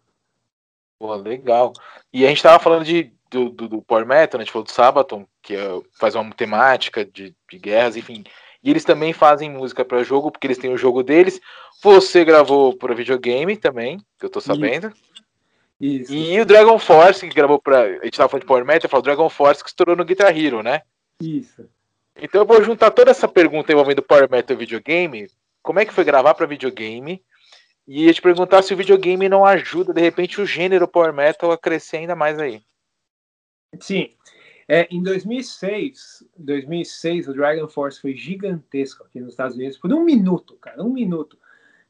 Pô, 0.99 1.15
legal. 1.15 1.71
E 2.11 2.25
a 2.25 2.29
gente 2.29 2.43
tava 2.43 2.61
falando 2.61 2.83
de, 2.83 3.13
do, 3.29 3.49
do, 3.49 3.67
do 3.67 3.81
Power 3.81 4.05
Metal, 4.05 4.37
né? 4.37 4.43
A 4.43 4.45
gente 4.45 4.51
falou 4.51 4.65
do 4.65 4.71
Sabaton, 4.71 5.25
que 5.41 5.55
é, 5.55 5.81
faz 5.99 6.15
uma 6.15 6.31
temática 6.33 7.05
de, 7.05 7.35
de 7.49 7.57
guerras, 7.57 7.95
enfim. 7.95 8.23
E 8.63 8.69
eles 8.69 8.83
também 8.83 9.13
fazem 9.13 9.49
música 9.49 9.85
para 9.85 10.03
jogo, 10.03 10.31
porque 10.31 10.47
eles 10.47 10.57
têm 10.57 10.71
o 10.71 10.77
jogo 10.77 11.01
deles. 11.03 11.39
Você 11.81 12.25
gravou 12.25 12.75
para 12.75 12.93
videogame 12.93 13.55
também, 13.55 13.99
que 14.19 14.25
eu 14.25 14.29
tô 14.29 14.41
sabendo. 14.41 14.91
Isso. 15.79 16.13
E 16.13 16.39
o 16.41 16.45
Dragon 16.45 16.77
Force, 16.77 17.25
que 17.25 17.33
gravou 17.33 17.59
pra. 17.59 17.83
A 17.83 18.05
gente 18.05 18.17
tava 18.17 18.27
falando 18.27 18.41
de 18.41 18.47
Power 18.47 18.65
Metal, 18.65 18.85
eu 18.85 18.89
falo 18.89 19.03
Dragon 19.03 19.29
Force 19.29 19.63
que 19.63 19.69
estourou 19.69 19.95
no 19.95 20.03
Guitar 20.03 20.37
Hero, 20.37 20.61
né? 20.61 20.81
Isso. 21.21 21.69
Então 22.21 22.41
eu 22.41 22.45
vou 22.45 22.61
juntar 22.61 22.91
toda 22.91 23.11
essa 23.11 23.29
pergunta 23.29 23.71
envolvendo 23.71 24.01
Power 24.01 24.29
Metal 24.29 24.55
e 24.55 24.59
videogame. 24.59 25.27
Como 25.61 25.79
é 25.79 25.85
que 25.85 25.93
foi 25.93 26.03
gravar 26.03 26.33
para 26.33 26.45
videogame? 26.45 27.23
E 27.87 28.05
ia 28.05 28.13
te 28.13 28.21
perguntar 28.21 28.61
se 28.61 28.73
o 28.73 28.77
videogame 28.77 29.29
não 29.29 29.45
ajuda, 29.45 29.93
de 29.93 30.01
repente, 30.01 30.39
o 30.39 30.45
gênero 30.45 30.87
Power 30.87 31.13
Metal 31.13 31.51
a 31.51 31.57
crescer 31.57 31.97
ainda 31.97 32.15
mais 32.15 32.37
aí. 32.37 32.61
Sim. 33.79 34.13
É, 34.67 34.87
em 34.91 35.01
2006, 35.01 36.23
2006, 36.37 37.27
o 37.27 37.33
Dragon 37.33 37.67
Force 37.67 37.99
foi 37.99 38.15
gigantesco 38.15 39.03
aqui 39.03 39.19
nos 39.19 39.31
Estados 39.31 39.55
Unidos 39.55 39.77
por 39.77 39.91
um 39.91 40.03
minuto, 40.03 40.55
cara, 40.57 40.83
um 40.83 40.93
minuto. 40.93 41.39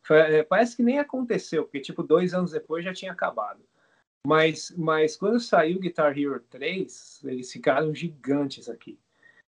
Foi, 0.01 0.17
é, 0.17 0.43
parece 0.43 0.77
que 0.77 0.83
nem 0.83 0.97
aconteceu, 0.97 1.63
porque 1.63 1.81
tipo 1.81 2.01
dois 2.01 2.33
anos 2.33 2.51
depois 2.51 2.85
já 2.85 2.93
tinha 2.93 3.11
acabado. 3.11 3.61
Mas, 4.25 4.73
mas 4.77 5.17
quando 5.17 5.39
saiu 5.39 5.79
Guitar 5.79 6.17
Hero 6.17 6.39
3, 6.49 7.21
eles 7.25 7.51
ficaram 7.51 7.93
gigantes 7.93 8.69
aqui. 8.69 8.97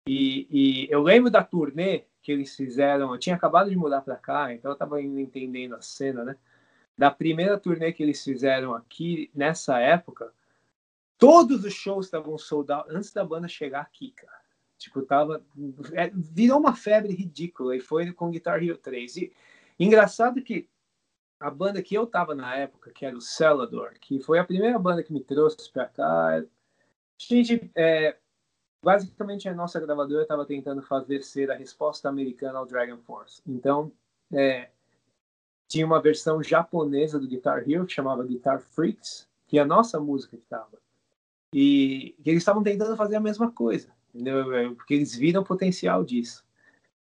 E, 0.08 0.48
e 0.50 0.88
eu 0.92 1.02
lembro 1.02 1.32
da 1.32 1.44
turnê 1.44 2.04
que 2.22 2.32
eles 2.32 2.56
fizeram, 2.56 3.14
eu 3.14 3.20
tinha 3.20 3.36
acabado 3.36 3.70
de 3.70 3.76
mudar 3.76 4.02
para 4.02 4.16
cá, 4.16 4.54
então 4.54 4.72
eu 4.72 4.74
estava 4.74 5.02
entendendo 5.02 5.76
a 5.76 5.82
cena, 5.82 6.24
né? 6.24 6.36
Da 6.98 7.10
primeira 7.10 7.58
turnê 7.58 7.92
que 7.92 8.04
eles 8.04 8.24
fizeram 8.24 8.74
aqui 8.74 9.30
nessa 9.34 9.80
época, 9.80 10.34
todos 11.24 11.64
os 11.64 11.74
shows 11.74 12.08
estavam 12.08 12.38
soldados 12.38 12.94
antes 12.94 13.14
da 13.14 13.24
banda 13.24 13.48
chegar 13.48 13.80
aqui, 13.80 14.12
cara. 14.12 14.42
Tipo, 14.78 15.02
tava. 15.04 15.42
É, 15.94 16.12
virou 16.14 16.60
uma 16.60 16.76
febre 16.76 17.14
ridícula 17.14 17.78
e 17.78 17.80
foi 17.80 18.12
com 18.12 18.30
Guitar 18.30 18.62
Hero 18.62 18.78
3. 18.78 19.16
E 19.16 19.34
engraçado 19.80 20.42
que 20.42 20.68
a 21.40 21.50
banda 21.50 21.82
que 21.82 21.96
eu 21.96 22.06
tava 22.06 22.36
na 22.36 22.54
época, 22.58 22.92
que 22.92 23.06
era 23.06 23.16
o 23.16 23.22
Celador, 23.22 23.94
que 24.02 24.20
foi 24.20 24.38
a 24.38 24.44
primeira 24.44 24.78
banda 24.78 25.02
que 25.02 25.14
me 25.14 25.24
trouxe 25.24 25.72
para 25.72 25.86
cá, 25.86 26.44
gente 27.18 27.72
é, 27.74 28.18
basicamente 28.84 29.48
a 29.48 29.54
nossa 29.54 29.80
gravadora 29.80 30.24
estava 30.24 30.46
tentando 30.46 30.82
fazer 30.82 31.24
ser 31.24 31.50
a 31.50 31.56
resposta 31.56 32.10
americana 32.10 32.60
ao 32.60 32.66
Dragon 32.66 32.98
Force. 32.98 33.42
Então, 33.48 33.94
é, 34.30 34.70
tinha 35.70 35.86
uma 35.86 36.02
versão 36.02 36.44
japonesa 36.44 37.18
do 37.18 37.30
Guitar 37.30 37.64
Hero 37.70 37.86
que 37.86 37.94
chamava 37.94 38.26
Guitar 38.26 38.60
Freaks, 38.60 39.26
que 39.48 39.58
é 39.58 39.62
a 39.62 39.66
nossa 39.66 40.02
música 40.02 40.36
que 40.36 40.44
estava. 40.44 40.84
E, 41.54 42.16
eles 42.26 42.40
estavam 42.40 42.64
tentando 42.64 42.96
fazer 42.96 43.16
a 43.16 43.22
mesma 43.22 43.52
coisa, 43.52 43.90
entendeu? 44.14 44.54
É, 44.54 44.70
porque 44.70 44.94
eles 44.94 45.16
viram 45.16 45.42
o 45.42 45.46
potencial 45.46 46.04
disso. 46.04 46.44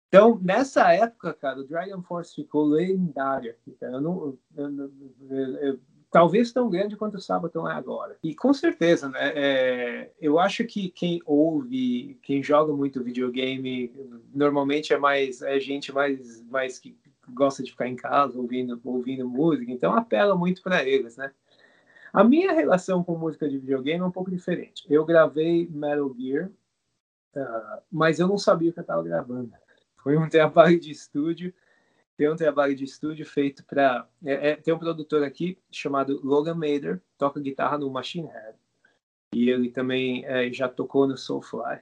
Então, 0.08 0.40
nessa 0.42 0.92
época, 0.92 1.34
cara, 1.34 1.60
o 1.60 1.64
Dragon 1.64 2.02
Force 2.02 2.34
ficou 2.34 2.66
lendário. 2.66 3.54
Eu 3.80 4.02
não, 4.02 4.38
eu, 4.58 4.92
eu, 5.30 5.58
eu, 5.58 5.80
talvez 6.12 6.52
tão 6.52 6.70
grande 6.70 6.98
quanto 6.98 7.16
o 7.16 7.22
Sabaton 7.22 7.70
é 7.70 7.74
agora. 7.74 8.18
E 8.24 8.36
com 8.36 8.54
certeza, 8.54 9.10
né? 9.10 9.32
É, 9.36 10.12
eu 10.20 10.40
acho 10.40 10.66
que 10.66 10.90
quem 10.90 11.22
ouve, 11.26 12.20
quem 12.24 12.42
joga 12.42 12.74
muito 12.74 13.04
videogame, 13.04 13.94
normalmente 14.34 14.94
é 14.94 14.98
mais 14.98 15.42
é 15.42 15.60
gente 15.60 15.92
mais, 15.92 16.42
mais 16.50 16.80
que 16.80 16.98
gosta 17.32 17.62
de 17.62 17.72
ficar 17.72 17.88
em 17.88 17.96
casa 17.96 18.40
ouvindo, 18.40 18.80
ouvindo 18.84 19.30
música, 19.30 19.72
então 19.72 19.94
apela 19.94 20.36
muito 20.36 20.64
para 20.64 20.84
eles, 20.84 21.16
né? 21.16 21.32
A 22.12 22.24
minha 22.24 22.52
relação 22.54 23.04
com 23.04 23.18
música 23.18 23.48
de 23.48 23.58
videogame 23.58 24.02
é 24.02 24.06
um 24.06 24.12
pouco 24.12 24.32
diferente. 24.32 24.86
Eu 24.90 25.06
gravei 25.06 25.68
Metal 25.70 26.14
Gear, 26.18 26.50
uh, 27.36 27.82
mas 27.92 28.20
eu 28.20 28.28
não 28.28 28.38
sabia 28.38 28.70
o 28.70 28.74
que 28.74 28.80
eu 28.80 28.82
estava 28.82 29.04
gravando. 29.04 29.52
Foi 29.98 30.18
um 30.18 30.28
trabalho 30.30 30.80
de 30.80 30.92
estúdio 30.92 31.54
tem 32.20 32.30
um 32.30 32.36
trabalho 32.36 32.76
de 32.76 32.84
estúdio 32.84 33.26
feito 33.26 33.64
para. 33.64 34.06
É, 34.26 34.50
é, 34.50 34.56
tem 34.58 34.74
um 34.74 34.78
produtor 34.78 35.24
aqui 35.24 35.58
chamado 35.72 36.20
Logan 36.22 36.54
Mader, 36.54 37.02
toca 37.18 37.40
guitarra 37.40 37.78
no 37.78 37.90
Machine 37.90 38.28
Head. 38.28 38.58
E 39.34 39.50
ele 39.50 39.72
também 39.72 40.26
é, 40.26 40.52
já 40.52 40.68
tocou 40.68 41.08
no 41.08 41.16
Soulfly. 41.16 41.80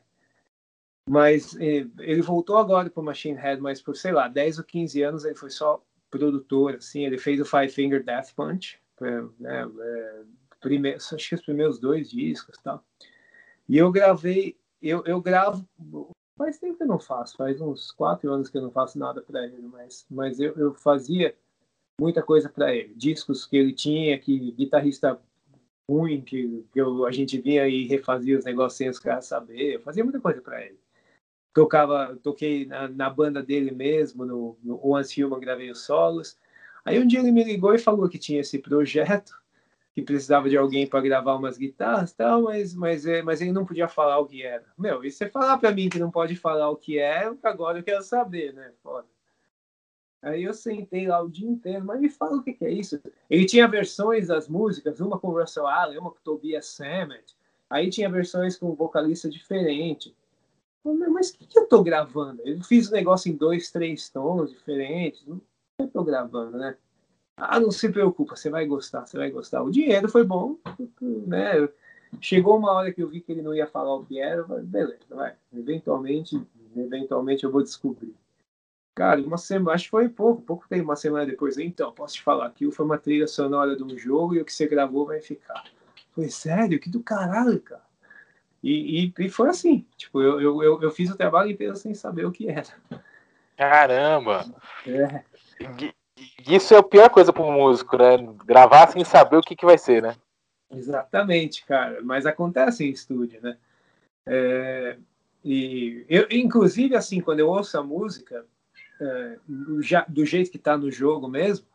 Mas 1.10 1.56
é, 1.60 1.88
ele 1.98 2.22
voltou 2.22 2.58
agora 2.58 2.88
para 2.88 3.02
o 3.02 3.04
Machine 3.04 3.36
Head, 3.36 3.60
mas 3.60 3.82
por, 3.82 3.96
sei 3.96 4.12
lá, 4.12 4.28
10 4.28 4.60
ou 4.60 4.64
15 4.64 5.02
anos 5.02 5.26
ele 5.26 5.34
foi 5.34 5.50
só 5.50 5.84
produtor, 6.12 6.76
assim. 6.76 7.04
Ele 7.04 7.18
fez 7.18 7.42
o 7.42 7.46
Five 7.46 7.70
Finger 7.70 8.04
Death 8.04 8.36
Punch, 8.36 8.80
né, 9.40 9.66
é, 9.80 10.24
acho 10.96 11.30
que 11.30 11.36
os 11.36 11.42
primeiros 11.42 11.80
dois 11.80 12.10
discos 12.10 12.58
tal. 12.64 12.84
E 13.68 13.78
eu 13.78 13.92
gravei, 13.92 14.58
eu, 14.82 15.04
eu 15.06 15.22
gravo 15.22 15.68
Faz 16.38 16.60
tempo 16.60 16.78
que 16.78 16.84
eu 16.84 16.88
não 16.88 17.00
faço, 17.00 17.36
faz 17.36 17.60
uns 17.60 17.92
quatro 17.92 18.32
anos 18.32 18.48
que 18.48 18.58
eu 18.58 18.62
não 18.62 18.70
faço 18.70 19.00
nada 19.00 19.24
para 19.24 19.44
ele, 19.44 19.64
mas, 19.64 20.06
mas 20.08 20.40
eu, 20.40 20.54
eu 20.56 20.74
fazia 20.76 21.36
muita 22.00 22.22
coisa 22.22 22.48
para 22.48 22.76
ele. 22.76 22.94
Discos 22.94 23.48
que 23.48 23.58
ele 23.58 23.74
tinha, 23.74 24.20
que 24.20 24.52
guitarrista 24.52 25.20
ruim, 25.90 26.22
que, 26.22 26.64
que 26.72 26.80
eu, 26.80 27.08
a 27.08 27.12
gente 27.12 27.42
vinha 27.42 27.68
e 27.68 27.88
refazia 27.88 28.38
os 28.38 28.46
negocinhos 28.46 29.00
para 29.00 29.20
saber. 29.20 29.76
Eu 29.76 29.82
fazia 29.82 30.04
muita 30.04 30.20
coisa 30.20 30.40
para 30.40 30.64
ele. 30.64 30.80
Tocava, 31.56 32.16
toquei 32.22 32.68
na, 32.68 32.88
na, 32.88 33.10
banda 33.10 33.42
dele 33.42 33.72
mesmo, 33.72 34.24
no, 34.24 34.60
no 34.64 34.80
Once 34.84 35.24
Human, 35.24 35.40
gravei 35.40 35.72
os 35.72 35.86
solos. 35.86 36.38
Aí 36.88 36.98
um 36.98 37.06
dia 37.06 37.20
ele 37.20 37.34
me 37.34 37.44
ligou 37.44 37.76
e 37.76 37.78
falou 37.78 38.08
que 38.08 38.18
tinha 38.18 38.40
esse 38.40 38.60
projeto 38.60 39.38
que 39.94 40.02
precisava 40.02 40.50
de 40.50 40.56
alguém 40.56 40.88
para 40.88 41.02
gravar 41.02 41.36
umas 41.36 41.58
guitarras 41.58 42.14
tal, 42.14 42.44
mas, 42.44 42.74
mas, 42.74 43.06
é, 43.06 43.22
mas 43.22 43.42
ele 43.42 43.52
não 43.52 43.66
podia 43.66 43.90
falar 43.90 44.20
o 44.20 44.26
que 44.26 44.42
era. 44.42 44.64
Meu, 44.78 45.04
e 45.04 45.12
você 45.12 45.28
falar 45.30 45.58
para 45.58 45.74
mim 45.74 45.90
que 45.90 46.00
não 46.00 46.10
pode 46.10 46.38
falar 46.38 46.70
o 46.70 46.78
que 46.78 46.98
é, 46.98 47.30
agora 47.44 47.80
eu 47.80 47.84
quero 47.84 48.02
saber, 48.02 48.54
né? 48.54 48.72
Foda. 48.82 49.06
Aí 50.22 50.44
eu 50.44 50.54
sentei 50.54 51.06
lá 51.06 51.22
o 51.22 51.30
dia 51.30 51.50
inteiro, 51.50 51.84
mas 51.84 52.00
me 52.00 52.10
fala 52.10 52.38
o 52.38 52.42
que, 52.42 52.54
que 52.54 52.64
é 52.64 52.72
isso. 52.72 53.02
Ele 53.30 53.46
tinha 53.46 53.68
versões 53.68 54.28
das 54.28 54.48
músicas, 54.48 55.02
uma 55.02 55.20
com 55.20 55.32
Russell 55.32 55.68
Allen, 55.68 56.00
uma 56.00 56.12
com 56.12 56.20
Tobias 56.24 56.68
Sammet. 56.68 57.36
Aí 57.70 57.90
tinha 57.90 58.10
versões 58.10 58.56
com 58.56 58.74
vocalista 58.74 59.30
diferente. 59.30 60.16
Mas 60.86 61.32
o 61.32 61.38
que, 61.38 61.48
que 61.48 61.60
eu 61.60 61.68
tô 61.68 61.84
gravando? 61.84 62.42
Eu 62.46 62.64
fiz 62.64 62.88
o 62.88 62.94
negócio 62.94 63.30
em 63.30 63.36
dois, 63.36 63.72
três 63.72 64.08
tons 64.08 64.52
diferentes. 64.52 65.26
Eu 65.78 65.88
tô 65.88 66.04
gravando, 66.04 66.58
né? 66.58 66.76
Ah, 67.36 67.60
não 67.60 67.70
se 67.70 67.90
preocupa, 67.90 68.36
você 68.36 68.50
vai 68.50 68.66
gostar, 68.66 69.06
você 69.06 69.16
vai 69.16 69.30
gostar. 69.30 69.62
O 69.62 69.70
dinheiro 69.70 70.10
foi 70.10 70.24
bom, 70.24 70.58
né? 71.00 71.70
Chegou 72.20 72.58
uma 72.58 72.72
hora 72.72 72.92
que 72.92 73.02
eu 73.02 73.08
vi 73.08 73.22
que 73.22 73.32
ele 73.32 73.44
não 73.44 73.54
ia 73.54 73.68
falar 73.68 73.96
o 73.96 74.04
que 74.04 74.20
era, 74.20 74.46
mas 74.48 74.66
beleza, 74.66 75.00
vai. 75.10 75.36
Eventualmente, 75.54 76.42
eventualmente 76.76 77.44
eu 77.44 77.52
vou 77.52 77.62
descobrir. 77.62 78.16
Cara, 78.96 79.22
uma 79.22 79.38
semana, 79.38 79.76
acho 79.76 79.84
que 79.84 79.92
foi 79.92 80.10
pouco, 80.10 80.42
pouco 80.42 80.68
tempo, 80.68 80.86
uma 80.86 80.96
semana 80.96 81.28
depois. 81.28 81.60
Então, 81.60 81.92
posso 81.92 82.16
te 82.16 82.24
falar, 82.24 82.48
aquilo 82.48 82.72
foi 82.72 82.84
uma 82.84 82.98
trilha 82.98 83.28
sonora 83.28 83.76
de 83.76 83.84
um 83.84 83.96
jogo 83.96 84.34
e 84.34 84.42
o 84.42 84.46
que 84.46 84.54
você 84.54 84.66
gravou 84.66 85.06
vai 85.06 85.22
ficar. 85.22 85.64
Foi 86.14 86.30
sério, 86.30 86.80
que 86.80 86.90
do 86.90 87.04
caralho, 87.04 87.60
cara. 87.62 87.86
E, 88.64 89.06
e, 89.06 89.14
e 89.20 89.30
foi 89.30 89.50
assim, 89.50 89.86
tipo, 89.96 90.20
eu, 90.20 90.42
eu, 90.42 90.64
eu, 90.64 90.82
eu, 90.82 90.90
fiz 90.90 91.12
o 91.12 91.16
trabalho 91.16 91.52
inteiro 91.52 91.76
sem 91.76 91.94
saber 91.94 92.26
o 92.26 92.32
que 92.32 92.50
era. 92.50 92.74
Caramba! 93.56 94.46
É 94.88 95.24
isso 96.48 96.74
é 96.74 96.78
a 96.78 96.84
pior 96.84 97.10
coisa 97.10 97.32
para 97.32 97.44
um 97.44 97.52
músico, 97.52 97.98
né? 97.98 98.18
Gravar 98.46 98.88
sem 98.88 99.04
saber 99.04 99.38
o 99.38 99.42
que, 99.42 99.56
que 99.56 99.66
vai 99.66 99.78
ser, 99.78 100.02
né? 100.02 100.16
Exatamente, 100.72 101.66
cara. 101.66 102.02
Mas 102.04 102.26
acontece 102.26 102.86
em 102.86 102.90
estúdio, 102.90 103.42
né? 103.42 103.58
É, 104.26 104.98
e 105.44 106.06
eu, 106.10 106.28
inclusive, 106.32 106.96
assim, 106.96 107.22
quando 107.22 107.40
eu 107.40 107.48
ouço 107.48 107.78
a 107.78 107.84
música, 107.84 108.46
é, 109.00 109.40
já, 109.80 110.06
do 110.08 110.26
jeito 110.26 110.52
que 110.52 110.58
está 110.58 110.78
no 110.78 110.92
jogo 110.92 111.28
mesmo, 111.28 111.66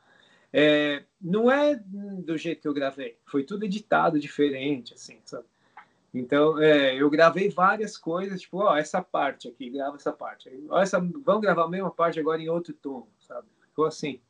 é, 0.53 1.05
não 1.21 1.51
é 1.51 1.77
do 1.77 2.37
jeito 2.37 2.61
que 2.61 2.69
eu 2.69 2.75
gravei. 2.75 3.17
Foi 3.25 3.45
tudo 3.45 3.65
editado 3.65 4.21
diferente, 4.21 4.93
assim, 4.95 5.19
sabe? 5.25 5.47
Então, 6.13 6.61
é, 6.61 6.95
eu 6.95 7.09
gravei 7.09 7.49
várias 7.49 7.97
coisas, 7.97 8.43
tipo, 8.43 8.59
ó, 8.59 8.77
essa 8.77 9.01
parte 9.01 9.49
aqui, 9.49 9.71
grava 9.71 9.97
essa 9.97 10.13
parte. 10.13 10.51
Ó, 10.69 10.79
essa, 10.79 11.01
vamos 11.01 11.41
gravar 11.41 11.65
a 11.65 11.69
mesma 11.69 11.91
parte 11.91 12.21
agora 12.21 12.43
em 12.43 12.51
outro 12.51 12.75
tom, 12.75 13.09
sabe? 13.19 13.47
Ficou 13.73 13.87
assim. 13.87 14.21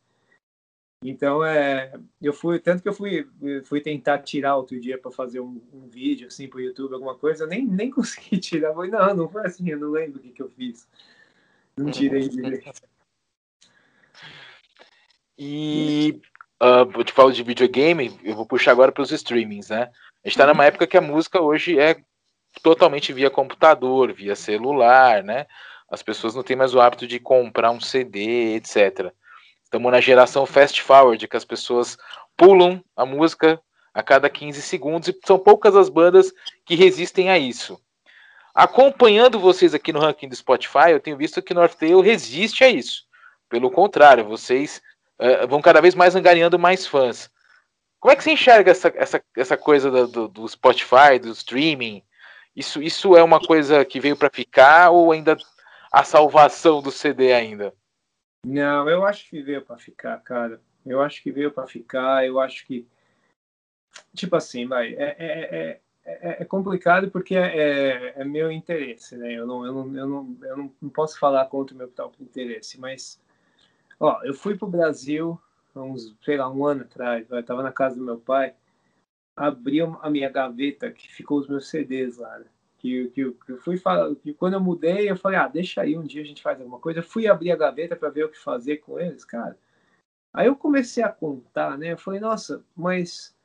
Então, 1.04 1.44
é, 1.44 1.92
eu 2.20 2.32
fui, 2.32 2.60
tanto 2.60 2.80
que 2.80 2.88
eu 2.88 2.92
fui, 2.92 3.26
fui 3.64 3.80
tentar 3.80 4.20
tirar 4.20 4.56
outro 4.56 4.80
dia 4.80 4.96
para 4.96 5.10
fazer 5.10 5.40
um, 5.40 5.60
um, 5.72 5.88
vídeo 5.88 6.28
assim 6.28 6.46
para 6.46 6.58
o 6.58 6.60
YouTube, 6.60 6.94
alguma 6.94 7.16
coisa, 7.16 7.44
nem, 7.44 7.66
nem 7.66 7.90
consegui 7.92 8.38
tirar. 8.38 8.68
Eu 8.68 8.74
falei, 8.74 8.90
não, 8.90 9.14
não 9.14 9.28
foi 9.28 9.44
assim, 9.44 9.68
eu 9.68 9.78
não 9.78 9.90
lembro 9.90 10.20
o 10.20 10.22
que, 10.22 10.30
que 10.30 10.42
eu 10.42 10.48
fiz. 10.48 10.86
Não 11.76 11.90
tirei 11.90 12.28
direito. 12.28 12.70
E 15.36 16.20
uh, 16.62 16.88
eu 16.96 17.04
te 17.04 17.12
falo 17.12 17.32
de 17.32 17.42
videogame, 17.42 18.16
eu 18.22 18.36
vou 18.36 18.46
puxar 18.46 18.70
agora 18.70 18.92
para 18.92 19.02
os 19.02 19.10
streamings, 19.10 19.70
né? 19.70 19.90
A 20.24 20.28
gente 20.28 20.38
está 20.38 20.46
numa 20.46 20.64
época 20.64 20.86
que 20.86 20.96
a 20.96 21.00
música 21.00 21.40
hoje 21.40 21.80
é 21.80 22.00
totalmente 22.62 23.12
via 23.12 23.28
computador, 23.28 24.12
via 24.12 24.36
celular, 24.36 25.24
né? 25.24 25.46
As 25.90 26.00
pessoas 26.00 26.34
não 26.34 26.44
têm 26.44 26.56
mais 26.56 26.74
o 26.74 26.80
hábito 26.80 27.08
de 27.08 27.18
comprar 27.18 27.72
um 27.72 27.80
CD, 27.80 28.54
etc. 28.54 29.12
Estamos 29.72 29.90
na 29.90 30.02
geração 30.02 30.44
fast 30.44 30.82
forward, 30.82 31.26
que 31.26 31.34
as 31.34 31.46
pessoas 31.46 31.96
pulam 32.36 32.84
a 32.94 33.06
música 33.06 33.58
a 33.94 34.02
cada 34.02 34.28
15 34.28 34.60
segundos 34.60 35.08
e 35.08 35.18
são 35.24 35.38
poucas 35.38 35.74
as 35.74 35.88
bandas 35.88 36.30
que 36.66 36.74
resistem 36.74 37.30
a 37.30 37.38
isso. 37.38 37.80
Acompanhando 38.54 39.40
vocês 39.40 39.72
aqui 39.72 39.90
no 39.90 39.98
ranking 39.98 40.28
do 40.28 40.36
Spotify, 40.36 40.90
eu 40.90 41.00
tenho 41.00 41.16
visto 41.16 41.40
que 41.40 41.54
Northtail 41.54 42.02
resiste 42.02 42.62
a 42.62 42.68
isso. 42.68 43.04
Pelo 43.48 43.70
contrário, 43.70 44.26
vocês 44.26 44.82
uh, 45.18 45.48
vão 45.48 45.62
cada 45.62 45.80
vez 45.80 45.94
mais 45.94 46.14
angariando 46.14 46.58
mais 46.58 46.86
fãs. 46.86 47.30
Como 47.98 48.12
é 48.12 48.16
que 48.16 48.22
você 48.22 48.32
enxerga 48.32 48.72
essa, 48.72 48.92
essa, 48.94 49.24
essa 49.34 49.56
coisa 49.56 50.06
do, 50.06 50.28
do 50.28 50.46
Spotify, 50.46 51.18
do 51.18 51.30
streaming? 51.30 52.02
Isso, 52.54 52.82
isso 52.82 53.16
é 53.16 53.22
uma 53.22 53.40
coisa 53.40 53.86
que 53.86 54.00
veio 54.00 54.18
para 54.18 54.28
ficar 54.28 54.90
ou 54.90 55.12
ainda 55.12 55.34
a 55.90 56.04
salvação 56.04 56.82
do 56.82 56.90
CD 56.90 57.32
ainda? 57.32 57.72
Não, 58.44 58.88
eu 58.88 59.04
acho 59.04 59.28
que 59.28 59.40
veio 59.40 59.62
para 59.62 59.78
ficar, 59.78 60.18
cara. 60.20 60.60
Eu 60.84 61.00
acho 61.00 61.22
que 61.22 61.30
veio 61.30 61.52
para 61.52 61.66
ficar. 61.66 62.26
Eu 62.26 62.40
acho 62.40 62.66
que, 62.66 62.86
tipo 64.14 64.34
assim, 64.34 64.66
vai, 64.66 64.94
é, 64.94 65.16
é, 65.18 65.80
é, 66.04 66.42
é 66.42 66.44
complicado 66.44 67.10
porque 67.10 67.36
é, 67.36 68.20
é, 68.20 68.24
meu 68.24 68.50
interesse, 68.50 69.16
né? 69.16 69.32
Eu 69.32 69.46
não, 69.46 69.64
eu 69.64 69.72
não, 69.72 69.96
eu 69.96 70.06
não, 70.06 70.36
eu 70.42 70.72
não 70.80 70.90
posso 70.90 71.18
falar 71.18 71.46
contra 71.46 71.74
o 71.74 71.78
meu 71.78 71.88
próprio 71.88 72.24
interesse, 72.24 72.80
mas, 72.80 73.20
ó, 74.00 74.20
eu 74.24 74.34
fui 74.34 74.56
pro 74.56 74.66
Brasil 74.66 75.40
uns, 75.74 76.14
sei 76.22 76.36
lá, 76.36 76.50
um 76.50 76.66
ano 76.66 76.82
atrás. 76.82 77.30
Eu 77.30 77.38
estava 77.38 77.62
na 77.62 77.72
casa 77.72 77.96
do 77.96 78.04
meu 78.04 78.18
pai, 78.18 78.54
abri 79.36 79.80
a 79.80 80.10
minha 80.10 80.30
gaveta 80.30 80.90
que 80.90 81.12
ficou 81.12 81.38
os 81.38 81.48
meus 81.48 81.68
CDs 81.68 82.18
lá. 82.18 82.38
Né? 82.40 82.46
Que, 82.82 83.08
que, 83.10 83.30
que 83.30 83.56
fui 83.58 83.80
que 84.20 84.34
quando 84.34 84.54
eu 84.54 84.60
mudei, 84.60 85.08
eu 85.08 85.16
falei, 85.16 85.38
ah, 85.38 85.46
deixa 85.46 85.82
aí, 85.82 85.96
um 85.96 86.02
dia 86.02 86.20
a 86.20 86.24
gente 86.24 86.42
faz 86.42 86.58
alguma 86.58 86.80
coisa. 86.80 86.98
Eu 86.98 87.04
fui 87.04 87.28
abrir 87.28 87.52
a 87.52 87.56
gaveta 87.56 87.94
para 87.94 88.10
ver 88.10 88.24
o 88.24 88.28
que 88.28 88.36
fazer 88.36 88.78
com 88.78 88.98
eles, 88.98 89.24
cara. 89.24 89.56
Aí 90.34 90.48
eu 90.48 90.56
comecei 90.56 91.02
a 91.02 91.08
contar, 91.08 91.78
né? 91.78 91.92
Eu 91.92 91.98
falei, 91.98 92.18
nossa, 92.18 92.64
mas 92.74 93.36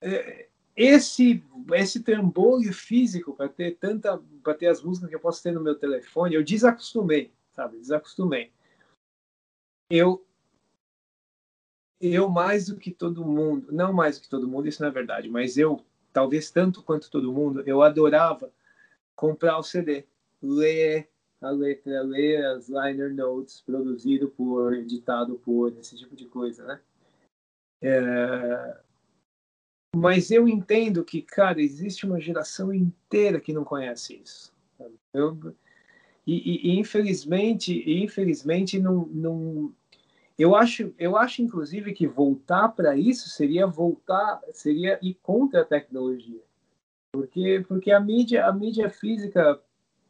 é, 0.00 0.48
esse 0.74 1.44
esse 1.72 2.02
trambolho 2.02 2.72
físico 2.72 3.32
para 3.32 3.48
ter 3.48 3.76
tanta 3.76 4.20
para 4.42 4.54
ter 4.54 4.66
as 4.66 4.82
músicas 4.82 5.08
que 5.08 5.14
eu 5.14 5.20
posso 5.20 5.40
ter 5.40 5.52
no 5.52 5.62
meu 5.62 5.76
telefone, 5.76 6.34
eu 6.34 6.42
desacostumei, 6.42 7.32
sabe? 7.52 7.78
Desacostumei. 7.78 8.50
Eu 9.88 10.26
eu 12.00 12.28
mais 12.28 12.66
do 12.66 12.76
que 12.76 12.90
todo 12.90 13.24
mundo, 13.24 13.70
não 13.70 13.92
mais 13.92 14.18
do 14.18 14.22
que 14.22 14.28
todo 14.28 14.48
mundo, 14.48 14.66
isso 14.66 14.82
não 14.82 14.88
é 14.88 14.92
verdade, 14.92 15.28
mas 15.28 15.56
eu 15.56 15.84
talvez 16.12 16.50
tanto 16.50 16.82
quanto 16.82 17.10
todo 17.10 17.32
mundo, 17.32 17.62
eu 17.66 17.82
adorava 17.82 18.52
comprar 19.14 19.58
o 19.58 19.62
CD, 19.62 20.04
ler 20.42 21.08
a 21.40 21.50
letra, 21.50 22.02
ler 22.02 22.44
as 22.46 22.68
liner 22.68 23.12
notes 23.14 23.60
produzido 23.60 24.28
por, 24.28 24.74
editado 24.74 25.36
por, 25.44 25.76
esse 25.78 25.96
tipo 25.96 26.14
de 26.14 26.26
coisa, 26.26 26.64
né? 26.64 26.80
É... 27.82 28.78
Mas 29.94 30.30
eu 30.30 30.48
entendo 30.48 31.04
que, 31.04 31.20
cara, 31.20 31.60
existe 31.60 32.06
uma 32.06 32.20
geração 32.20 32.72
inteira 32.72 33.40
que 33.40 33.52
não 33.52 33.64
conhece 33.64 34.20
isso. 34.22 34.52
Eu... 35.12 35.54
E, 36.24 36.34
e, 36.34 36.68
e, 36.68 36.78
infelizmente, 36.78 37.82
infelizmente 37.84 38.78
não, 38.78 39.06
não, 39.06 39.74
eu 40.42 40.56
acho, 40.56 40.92
eu 40.98 41.16
acho 41.16 41.40
inclusive 41.40 41.92
que 41.92 42.04
voltar 42.04 42.68
para 42.70 42.96
isso 42.96 43.28
seria 43.28 43.64
voltar, 43.64 44.40
seria 44.52 44.98
ir 45.00 45.14
contra 45.22 45.62
a 45.62 45.64
tecnologia. 45.64 46.42
Porque 47.12 47.64
porque 47.68 47.92
a 47.92 48.00
mídia, 48.00 48.46
a 48.46 48.52
mídia 48.52 48.90
física, 48.90 49.60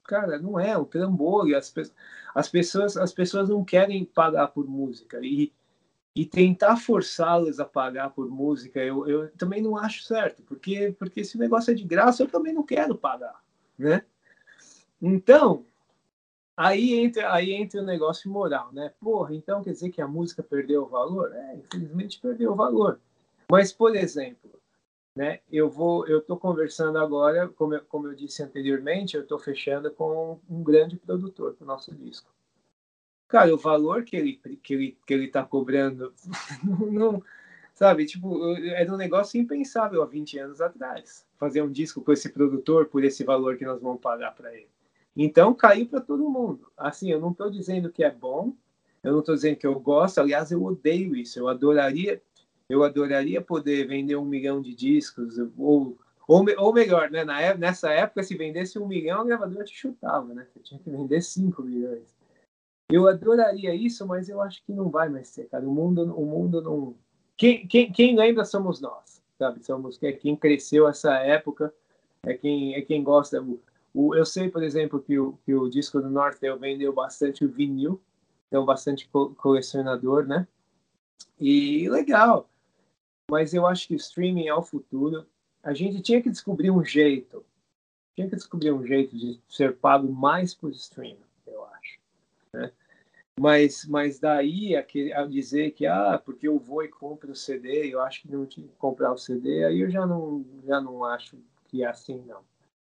cara, 0.04 0.38
não 0.38 0.58
é 0.58 0.76
o 0.78 0.86
trambolho, 0.86 1.54
as, 1.54 1.74
as 2.34 2.48
pessoas 2.48 2.96
as 2.96 3.12
pessoas 3.12 3.50
não 3.50 3.62
querem 3.62 4.06
pagar 4.06 4.48
por 4.48 4.66
música 4.66 5.20
e 5.22 5.52
e 6.14 6.26
tentar 6.26 6.76
forçá-las 6.76 7.58
a 7.58 7.64
pagar 7.64 8.10
por 8.10 8.28
música, 8.28 8.80
eu, 8.80 9.08
eu 9.08 9.30
também 9.30 9.62
não 9.62 9.78
acho 9.78 10.02
certo, 10.04 10.42
porque 10.42 10.94
porque 10.98 11.20
esse 11.20 11.38
negócio 11.38 11.70
é 11.72 11.74
de 11.74 11.84
graça, 11.84 12.22
eu 12.22 12.28
também 12.28 12.52
não 12.54 12.62
quero 12.62 12.94
pagar, 12.94 13.42
né? 13.78 14.02
Então, 15.00 15.66
Aí 16.56 16.94
entra, 16.94 17.32
aí 17.32 17.52
entra 17.52 17.80
o 17.80 17.84
negócio 17.84 18.30
moral, 18.30 18.70
né? 18.72 18.92
Porra, 19.00 19.34
então 19.34 19.62
quer 19.62 19.72
dizer 19.72 19.90
que 19.90 20.02
a 20.02 20.08
música 20.08 20.42
perdeu 20.42 20.82
o 20.82 20.88
valor? 20.88 21.32
É, 21.34 21.56
infelizmente 21.56 22.20
perdeu 22.20 22.52
o 22.52 22.56
valor. 22.56 23.00
Mas, 23.50 23.72
por 23.72 23.96
exemplo, 23.96 24.50
né, 25.16 25.40
eu 25.50 25.68
vou, 25.70 26.06
eu 26.06 26.18
estou 26.18 26.38
conversando 26.38 26.98
agora, 26.98 27.48
como 27.48 27.74
eu, 27.74 27.84
como 27.84 28.06
eu 28.06 28.14
disse 28.14 28.42
anteriormente, 28.42 29.16
eu 29.16 29.22
estou 29.22 29.38
fechando 29.38 29.90
com 29.90 30.40
um 30.48 30.62
grande 30.62 30.96
produtor 30.96 31.54
para 31.54 31.64
o 31.64 31.66
nosso 31.66 31.94
disco. 31.94 32.30
Cara, 33.28 33.54
o 33.54 33.58
valor 33.58 34.04
que 34.04 34.14
ele 34.14 34.40
que 34.62 34.74
ele 34.74 34.98
que 35.06 35.14
ele 35.14 35.24
está 35.26 35.42
cobrando, 35.42 36.12
não, 36.90 37.22
sabe, 37.74 38.04
tipo, 38.04 38.54
era 38.74 38.92
um 38.92 38.98
negócio 38.98 39.40
impensável 39.40 40.02
há 40.02 40.06
20 40.06 40.38
anos 40.38 40.60
atrás. 40.60 41.26
Fazer 41.38 41.62
um 41.62 41.72
disco 41.72 42.02
com 42.02 42.12
esse 42.12 42.28
produtor 42.28 42.86
por 42.86 43.02
esse 43.02 43.24
valor 43.24 43.56
que 43.56 43.64
nós 43.64 43.80
vamos 43.80 44.00
pagar 44.02 44.34
para 44.34 44.54
ele. 44.54 44.68
Então 45.16 45.54
caiu 45.54 45.86
para 45.86 46.00
todo 46.00 46.30
mundo. 46.30 46.70
Assim, 46.76 47.10
eu 47.10 47.20
não 47.20 47.30
estou 47.30 47.50
dizendo 47.50 47.90
que 47.90 48.02
é 48.02 48.10
bom, 48.10 48.54
eu 49.02 49.12
não 49.12 49.20
estou 49.20 49.34
dizendo 49.34 49.56
que 49.56 49.66
eu 49.66 49.78
gosto. 49.78 50.18
Aliás, 50.18 50.50
eu 50.50 50.62
odeio 50.62 51.14
isso. 51.14 51.38
Eu 51.38 51.48
adoraria, 51.48 52.22
eu 52.68 52.82
adoraria 52.82 53.40
poder 53.40 53.86
vender 53.86 54.16
um 54.16 54.24
milhão 54.24 54.60
de 54.60 54.74
discos 54.74 55.36
ou 55.58 55.98
ou, 56.26 56.44
ou 56.56 56.72
melhor, 56.72 57.10
né? 57.10 57.24
Na, 57.24 57.54
nessa 57.54 57.90
época, 57.90 58.22
se 58.22 58.36
vendesse 58.36 58.78
um 58.78 58.86
milhão, 58.86 59.20
a 59.20 59.24
gravadora 59.24 59.64
te 59.64 59.74
chutava, 59.74 60.32
né? 60.32 60.46
Você 60.46 60.60
tinha 60.60 60.80
que 60.80 60.90
vender 60.90 61.20
cinco 61.20 61.62
milhões. 61.62 62.14
Eu 62.90 63.08
adoraria 63.08 63.74
isso, 63.74 64.06
mas 64.06 64.28
eu 64.28 64.40
acho 64.40 64.62
que 64.64 64.72
não 64.72 64.88
vai 64.88 65.08
mais 65.08 65.28
ser, 65.28 65.48
cara. 65.48 65.66
O 65.66 65.72
mundo, 65.72 66.02
o 66.14 66.24
mundo 66.24 66.62
não. 66.62 66.94
Quem, 67.36 67.66
quem, 67.66 67.90
quem 67.90 68.16
lembra 68.16 68.44
somos 68.44 68.80
nós, 68.80 69.22
sabe? 69.38 69.64
Somos 69.64 69.98
quem 69.98 70.36
cresceu 70.36 70.86
essa 70.86 71.14
época, 71.18 71.72
é 72.24 72.34
quem, 72.34 72.74
é 72.74 72.82
quem 72.82 73.02
gosta. 73.02 73.44
O, 73.94 74.14
eu 74.14 74.24
sei, 74.24 74.50
por 74.50 74.62
exemplo, 74.62 75.00
que 75.00 75.18
o, 75.18 75.38
que 75.44 75.54
o 75.54 75.68
disco 75.68 76.00
do 76.00 76.08
Northtail 76.08 76.58
vendeu 76.58 76.92
bastante 76.92 77.44
o 77.44 77.48
vinil, 77.48 78.00
então 78.48 78.64
bastante 78.64 79.08
co 79.08 79.34
colecionador, 79.34 80.26
né? 80.26 80.46
E 81.38 81.88
legal. 81.88 82.48
Mas 83.30 83.52
eu 83.54 83.66
acho 83.66 83.88
que 83.88 83.94
o 83.94 83.96
streaming 83.96 84.46
é 84.46 84.54
o 84.54 84.62
futuro. 84.62 85.26
A 85.62 85.72
gente 85.74 86.02
tinha 86.02 86.22
que 86.22 86.30
descobrir 86.30 86.70
um 86.70 86.84
jeito, 86.84 87.44
tinha 88.14 88.28
que 88.28 88.36
descobrir 88.36 88.72
um 88.72 88.84
jeito 88.86 89.16
de 89.16 89.40
ser 89.48 89.76
pago 89.76 90.10
mais 90.10 90.54
por 90.54 90.70
streaming, 90.70 91.24
eu 91.46 91.64
acho. 91.64 91.98
Né? 92.52 92.72
Mas, 93.40 93.86
mas 93.86 94.18
daí 94.18 94.76
a 94.76 95.24
dizer 95.26 95.72
que 95.72 95.86
ah, 95.86 96.20
porque 96.22 96.46
eu 96.46 96.58
vou 96.58 96.82
e 96.82 96.88
compro 96.88 97.32
o 97.32 97.36
CD, 97.36 97.92
eu 97.92 98.00
acho 98.02 98.22
que 98.22 98.30
não 98.30 98.44
tinha 98.44 98.66
que 98.66 98.74
comprar 98.76 99.12
o 99.12 99.18
CD, 99.18 99.64
aí 99.64 99.80
eu 99.80 99.90
já 99.90 100.06
não, 100.06 100.44
já 100.64 100.80
não 100.80 101.04
acho 101.04 101.38
que 101.68 101.82
é 101.82 101.86
assim, 101.86 102.22
não. 102.26 102.42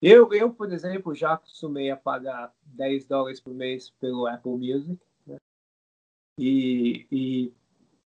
Eu, 0.02 0.32
eu, 0.32 0.52
por 0.52 0.72
exemplo, 0.72 1.14
já 1.14 1.34
acostumei 1.34 1.88
a 1.88 1.96
pagar 1.96 2.52
10 2.64 3.06
dólares 3.06 3.40
por 3.40 3.54
mês 3.54 3.88
pelo 3.88 4.26
Apple 4.26 4.50
Music. 4.50 5.00
Né? 5.24 5.36
E, 6.36 7.06
e, 7.08 7.54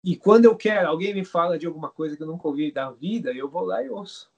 e 0.02 0.16
quando 0.16 0.46
eu 0.46 0.56
quero, 0.56 0.88
alguém 0.88 1.12
me 1.12 1.26
fala 1.26 1.58
de 1.58 1.66
alguma 1.66 1.90
coisa 1.90 2.16
que 2.16 2.22
eu 2.22 2.26
nunca 2.26 2.48
ouvi 2.48 2.72
da 2.72 2.90
vida, 2.90 3.32
eu 3.34 3.50
vou 3.50 3.66
lá 3.66 3.82
e 3.82 3.90
ouço. 3.90 4.32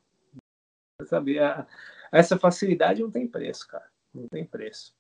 Sabe? 1.04 1.37
Essa 2.11 2.37
facilidade 2.37 3.00
não 3.00 3.12
tem 3.12 3.28
preço, 3.28 3.68
cara. 3.68 3.88
Não 4.12 4.26
tem 4.26 4.44
preço. 4.44 4.92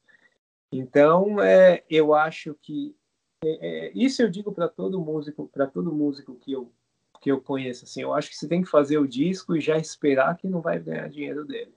Então, 0.70 1.40
é, 1.42 1.84
eu 1.90 2.14
acho 2.14 2.54
que 2.62 2.96
é, 3.44 3.88
é, 3.88 3.92
isso 3.92 4.22
eu 4.22 4.30
digo 4.30 4.52
para 4.52 4.68
todo 4.68 5.00
músico, 5.00 5.48
para 5.48 5.66
todo 5.66 5.92
músico 5.92 6.36
que 6.36 6.52
eu 6.52 6.72
que 7.20 7.30
eu 7.30 7.40
conheço 7.40 7.84
assim, 7.84 8.02
eu 8.02 8.12
acho 8.12 8.28
que 8.28 8.36
você 8.36 8.46
tem 8.46 8.62
que 8.62 8.68
fazer 8.68 8.98
o 8.98 9.08
disco 9.08 9.56
e 9.56 9.60
já 9.60 9.78
esperar 9.78 10.36
que 10.36 10.46
não 10.46 10.60
vai 10.60 10.78
ganhar 10.78 11.08
dinheiro 11.08 11.46
dele. 11.46 11.75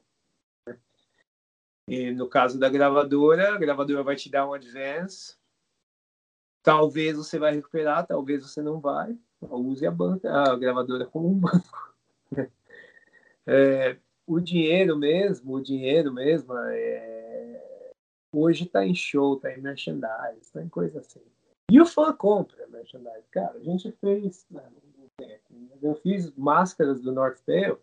E 1.89 2.11
no 2.11 2.29
caso 2.29 2.59
da 2.59 2.69
gravadora, 2.69 3.55
a 3.55 3.57
gravadora 3.57 4.03
vai 4.03 4.15
te 4.15 4.29
dar 4.29 4.47
um 4.47 4.53
advance. 4.53 5.35
Talvez 6.61 7.17
você 7.17 7.39
vai 7.39 7.55
recuperar, 7.55 8.05
talvez 8.05 8.43
você 8.43 8.61
não 8.61 8.79
vai. 8.79 9.17
Use 9.41 9.87
a 9.87 9.91
banca, 9.91 10.31
a 10.31 10.55
gravadora 10.55 11.07
como 11.07 11.27
um 11.27 11.33
banco. 11.39 11.95
É, 13.47 13.97
o 14.27 14.39
dinheiro 14.39 14.95
mesmo, 14.95 15.55
o 15.55 15.63
dinheiro 15.63 16.13
mesmo, 16.13 16.53
é, 16.55 17.91
hoje 18.31 18.65
está 18.65 18.85
em 18.85 18.93
show, 18.93 19.37
está 19.37 19.51
em 19.51 19.59
merchandise, 19.59 20.41
está 20.41 20.61
em 20.61 20.69
coisa 20.69 20.99
assim. 20.99 21.23
E 21.71 21.81
o 21.81 21.87
fã 21.87 22.13
compra 22.13 22.67
merchandise. 22.67 23.25
Cara, 23.31 23.57
a 23.57 23.63
gente 23.63 23.91
fez. 23.93 24.45
Né, 24.51 24.61
eu 25.81 25.95
fiz 25.95 26.31
máscaras 26.35 27.01
do 27.01 27.11
North 27.11 27.39
Tail, 27.45 27.79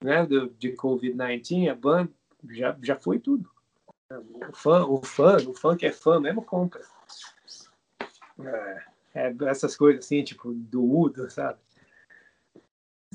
né, 0.00 0.24
de 0.56 0.72
Covid-19, 0.76 1.68
a 1.68 1.74
banda 1.74 2.12
já, 2.50 2.76
já 2.82 2.96
foi 2.96 3.18
tudo. 3.18 3.50
O 4.10 4.52
fã, 4.52 4.84
o 4.84 5.02
fã, 5.02 5.36
o 5.48 5.54
fã 5.54 5.76
que 5.76 5.86
é 5.86 5.92
fã 5.92 6.20
mesmo 6.20 6.42
compra. 6.42 6.82
É, 8.40 8.84
é 9.14 9.34
essas 9.46 9.76
coisas 9.76 10.04
assim, 10.04 10.22
tipo, 10.22 10.52
do 10.52 10.84
Udo, 10.84 11.30
sabe? 11.30 11.58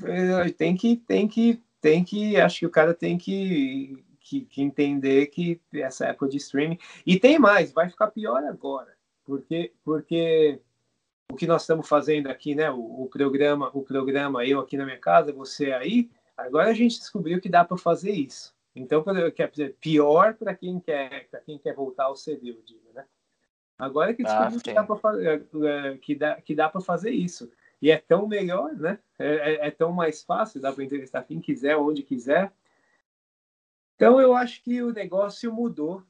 É, 0.02 0.50
tem 0.50 0.76
que, 0.76 0.96
tem 0.96 1.28
que, 1.28 1.62
tem 1.80 2.04
que, 2.04 2.36
acho 2.40 2.60
que 2.60 2.66
o 2.66 2.70
cara 2.70 2.94
tem 2.94 3.18
que, 3.18 4.02
que, 4.20 4.42
que 4.42 4.62
entender 4.62 5.26
que 5.26 5.60
essa 5.74 6.06
época 6.06 6.28
de 6.28 6.38
streaming. 6.38 6.78
E 7.06 7.18
tem 7.18 7.38
mais, 7.38 7.72
vai 7.72 7.88
ficar 7.88 8.10
pior 8.10 8.42
agora, 8.44 8.96
porque, 9.24 9.72
porque 9.84 10.60
o 11.30 11.36
que 11.36 11.46
nós 11.46 11.62
estamos 11.62 11.88
fazendo 11.88 12.28
aqui, 12.28 12.54
né? 12.54 12.70
O, 12.70 13.02
o, 13.02 13.08
programa, 13.08 13.70
o 13.72 13.82
programa 13.82 14.44
eu 14.44 14.60
aqui 14.60 14.76
na 14.76 14.84
minha 14.84 14.98
casa, 14.98 15.32
você 15.32 15.72
aí. 15.72 16.10
Agora 16.36 16.70
a 16.70 16.74
gente 16.74 16.98
descobriu 16.98 17.40
que 17.40 17.48
dá 17.48 17.64
para 17.64 17.76
fazer 17.76 18.12
isso. 18.12 18.54
Então, 18.74 19.04
quer 19.34 19.50
dizer, 19.50 19.76
pior 19.80 20.34
para 20.34 20.54
quem 20.54 20.78
quer, 20.78 21.28
para 21.28 21.40
quem 21.40 21.58
quer 21.58 21.74
voltar 21.74 22.04
ao 22.04 22.16
CD, 22.16 22.50
eu 22.50 22.62
digo, 22.62 22.92
né? 22.92 23.04
Agora 23.78 24.14
que 24.14 24.22
ah, 24.26 24.50
que 24.62 24.74
dá 24.74 24.84
para 24.84 24.96
fazer, 24.96 25.46
é, 25.66 25.96
que 25.96 26.14
dá, 26.14 26.40
que 26.40 26.54
dá 26.54 26.68
para 26.68 26.80
fazer 26.80 27.10
isso. 27.10 27.50
E 27.80 27.90
é 27.90 27.96
tão 27.96 28.28
melhor, 28.28 28.74
né? 28.74 28.98
É, 29.18 29.26
é, 29.26 29.66
é 29.68 29.70
tão 29.70 29.90
mais 29.90 30.22
fácil, 30.22 30.60
dá 30.60 30.72
para 30.72 30.84
entrevistar 30.84 31.24
quem 31.24 31.40
quiser, 31.40 31.76
onde 31.76 32.02
quiser. 32.02 32.52
Então, 33.96 34.20
eu 34.20 34.34
acho 34.34 34.62
que 34.62 34.82
o 34.82 34.92
negócio 34.92 35.52
mudou. 35.52 36.02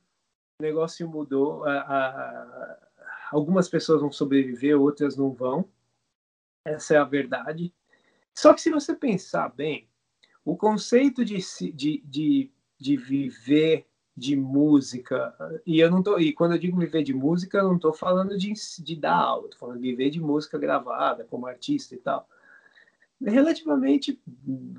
O 0.61 0.63
negócio 0.63 1.09
mudou. 1.09 1.65
A, 1.65 1.81
a, 1.81 2.89
algumas 3.31 3.69
pessoas 3.69 4.01
vão 4.01 4.13
sobreviver, 4.13 4.81
outras 4.81 5.17
não 5.17 5.33
vão. 5.33 5.69
Essa 6.65 6.95
é 6.95 6.99
a 6.99 7.05
verdade. 7.05 7.73
Só 8.35 8.55
que 8.55 8.61
se 8.61 8.71
você 8.71 8.95
pensar 8.95 9.49
bem, 9.49 9.90
o 10.45 10.57
conceito 10.57 11.25
de, 11.25 11.39
de, 11.75 12.03
de, 12.05 12.51
de 12.79 12.97
viver 12.97 13.87
de 14.17 14.37
música, 14.37 15.35
e 15.65 15.81
eu 15.81 15.91
não 15.91 16.03
tô, 16.03 16.19
e 16.19 16.33
quando 16.33 16.53
eu 16.53 16.59
digo 16.59 16.79
viver 16.79 17.03
de 17.03 17.15
música, 17.15 17.59
eu 17.59 17.69
não 17.69 17.77
estou 17.77 17.93
falando 17.93 18.37
de, 18.37 18.53
de 18.79 18.97
dar 18.97 19.17
aula, 19.17 19.47
estou 19.47 19.61
falando 19.61 19.81
de 19.81 19.91
viver 19.91 20.11
de 20.11 20.21
música 20.21 20.59
gravada 20.59 21.25
como 21.25 21.47
artista 21.47 21.95
e 21.95 21.99
tal. 21.99 22.29
É 23.25 23.31
relativamente 23.31 24.21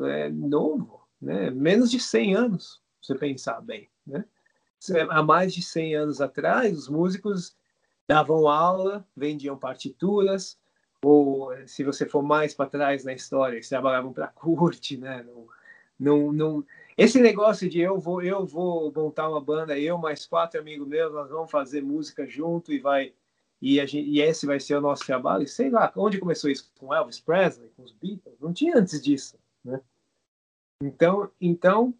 é, 0.01 0.29
novo, 0.29 1.07
né? 1.19 1.49
menos 1.49 1.89
de 1.89 1.99
100 1.99 2.35
anos, 2.35 2.81
se 3.01 3.07
você 3.07 3.15
pensar 3.15 3.61
bem. 3.61 3.89
Né? 4.05 4.25
Há 5.09 5.23
mais 5.23 5.53
de 5.53 5.61
100 5.63 5.95
anos 5.95 6.21
atrás, 6.21 6.77
os 6.77 6.87
músicos 6.87 7.55
davam 8.07 8.47
aula, 8.47 9.07
vendiam 9.15 9.57
partituras, 9.57 10.57
ou 11.03 11.51
se 11.67 11.83
você 11.83 12.05
for 12.05 12.21
mais 12.21 12.53
para 12.53 12.69
trás 12.69 13.03
na 13.03 13.13
história, 13.13 13.55
eles 13.55 13.69
trabalhavam 13.69 14.13
para 14.13 14.25
a 14.25 14.97
né? 14.97 15.25
Não, 15.25 15.47
não, 15.99 16.31
não, 16.31 16.65
esse 16.97 17.19
negócio 17.19 17.69
de 17.69 17.79
eu 17.79 17.99
vou, 17.99 18.21
eu 18.21 18.45
vou 18.45 18.91
montar 18.95 19.29
uma 19.29 19.41
banda, 19.41 19.77
eu 19.77 19.97
mais 19.97 20.25
quatro 20.25 20.59
amigos 20.59 20.87
meus, 20.87 21.13
nós 21.13 21.29
vamos 21.29 21.51
fazer 21.51 21.81
música 21.81 22.27
junto 22.27 22.71
e 22.71 22.79
vai 22.79 23.13
e, 23.61 23.79
a 23.79 23.85
gente, 23.85 24.09
e 24.09 24.19
esse 24.19 24.45
vai 24.45 24.59
ser 24.59 24.75
o 24.75 24.81
nosso 24.81 25.05
trabalho. 25.05 25.47
Sei 25.47 25.69
lá, 25.69 25.91
onde 25.95 26.19
começou 26.19 26.49
isso? 26.49 26.71
Com 26.79 26.93
Elvis 26.93 27.19
Presley, 27.19 27.69
com 27.77 27.83
os 27.83 27.91
Beatles? 27.91 28.39
Não 28.39 28.51
tinha 28.51 28.75
antes 28.75 28.99
disso, 29.01 29.37
né? 29.63 29.79
Então, 30.81 31.31
então 31.39 31.93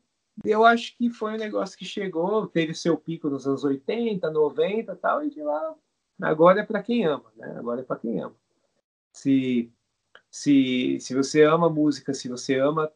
eu 0.43 0.65
acho 0.65 0.97
que 0.97 1.11
foi 1.11 1.33
um 1.33 1.37
negócio 1.37 1.77
que 1.77 1.85
chegou, 1.85 2.47
teve 2.47 2.73
seu 2.73 2.97
pico 2.97 3.29
nos 3.29 3.45
anos 3.47 3.63
80, 3.63 4.31
90 4.31 4.95
tal, 4.95 5.23
e 5.23 5.29
de 5.29 5.41
lá 5.43 5.75
agora 6.19 6.61
é 6.61 6.65
para 6.65 6.81
quem 6.81 7.05
ama, 7.05 7.31
né? 7.35 7.55
Agora 7.59 7.81
é 7.81 7.83
para 7.83 7.99
quem 7.99 8.19
ama. 8.19 8.35
Se, 9.13 9.71
se, 10.29 10.97
se 10.99 11.13
você 11.13 11.43
ama 11.43 11.69
música, 11.69 12.13
se 12.13 12.29
você 12.29 12.59
ama 12.59 12.91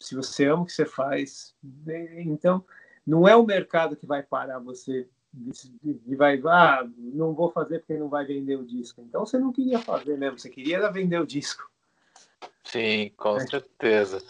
se 0.00 0.14
você 0.14 0.46
ama 0.46 0.62
o 0.62 0.66
que 0.66 0.72
você 0.72 0.84
faz, 0.84 1.54
né, 1.62 2.20
então 2.22 2.64
não 3.06 3.26
é 3.26 3.34
o 3.34 3.46
mercado 3.46 3.96
que 3.96 4.06
vai 4.06 4.22
parar 4.22 4.58
você 4.58 5.08
e 6.06 6.16
vai, 6.16 6.40
ah, 6.46 6.88
não 6.96 7.34
vou 7.34 7.50
fazer 7.50 7.80
porque 7.80 7.94
não 7.94 8.08
vai 8.08 8.24
vender 8.24 8.56
o 8.56 8.66
disco. 8.66 9.02
Então 9.02 9.24
você 9.24 9.38
não 9.38 9.52
queria 9.52 9.78
fazer 9.78 10.16
mesmo, 10.16 10.38
você 10.38 10.48
queria 10.48 10.90
vender 10.90 11.20
o 11.20 11.26
disco. 11.26 11.70
Sim, 12.64 13.12
com 13.16 13.36
é. 13.36 13.46
certeza. 13.46 14.22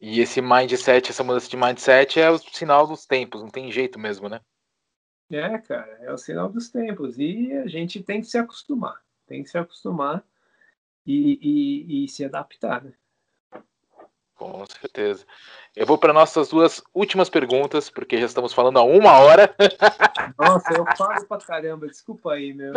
E 0.00 0.20
esse 0.20 0.40
mindset, 0.40 1.10
essa 1.10 1.24
mudança 1.24 1.48
de 1.48 1.56
mindset 1.56 2.20
é 2.20 2.30
o 2.30 2.38
sinal 2.38 2.86
dos 2.86 3.06
tempos, 3.06 3.42
não 3.42 3.50
tem 3.50 3.70
jeito 3.72 3.98
mesmo, 3.98 4.28
né? 4.28 4.40
É, 5.30 5.58
cara, 5.58 5.98
é 6.00 6.12
o 6.12 6.18
sinal 6.18 6.48
dos 6.48 6.70
tempos. 6.70 7.18
E 7.18 7.52
a 7.52 7.66
gente 7.66 8.02
tem 8.02 8.20
que 8.20 8.28
se 8.28 8.38
acostumar, 8.38 9.02
tem 9.28 9.42
que 9.42 9.50
se 9.50 9.58
acostumar 9.58 10.24
e, 11.06 11.38
e, 11.42 12.04
e 12.04 12.08
se 12.08 12.24
adaptar, 12.24 12.82
né? 12.82 12.92
Com 14.34 14.64
certeza. 14.66 15.26
Eu 15.74 15.84
vou 15.84 15.98
para 15.98 16.12
nossas 16.12 16.48
duas 16.48 16.80
últimas 16.94 17.28
perguntas, 17.28 17.90
porque 17.90 18.18
já 18.18 18.26
estamos 18.26 18.52
falando 18.52 18.78
há 18.78 18.84
uma 18.84 19.18
hora. 19.18 19.52
Nossa, 20.38 20.72
eu 20.74 20.84
falo 20.96 21.26
pra 21.26 21.38
caramba, 21.38 21.88
desculpa 21.88 22.34
aí, 22.34 22.54
meu. 22.54 22.72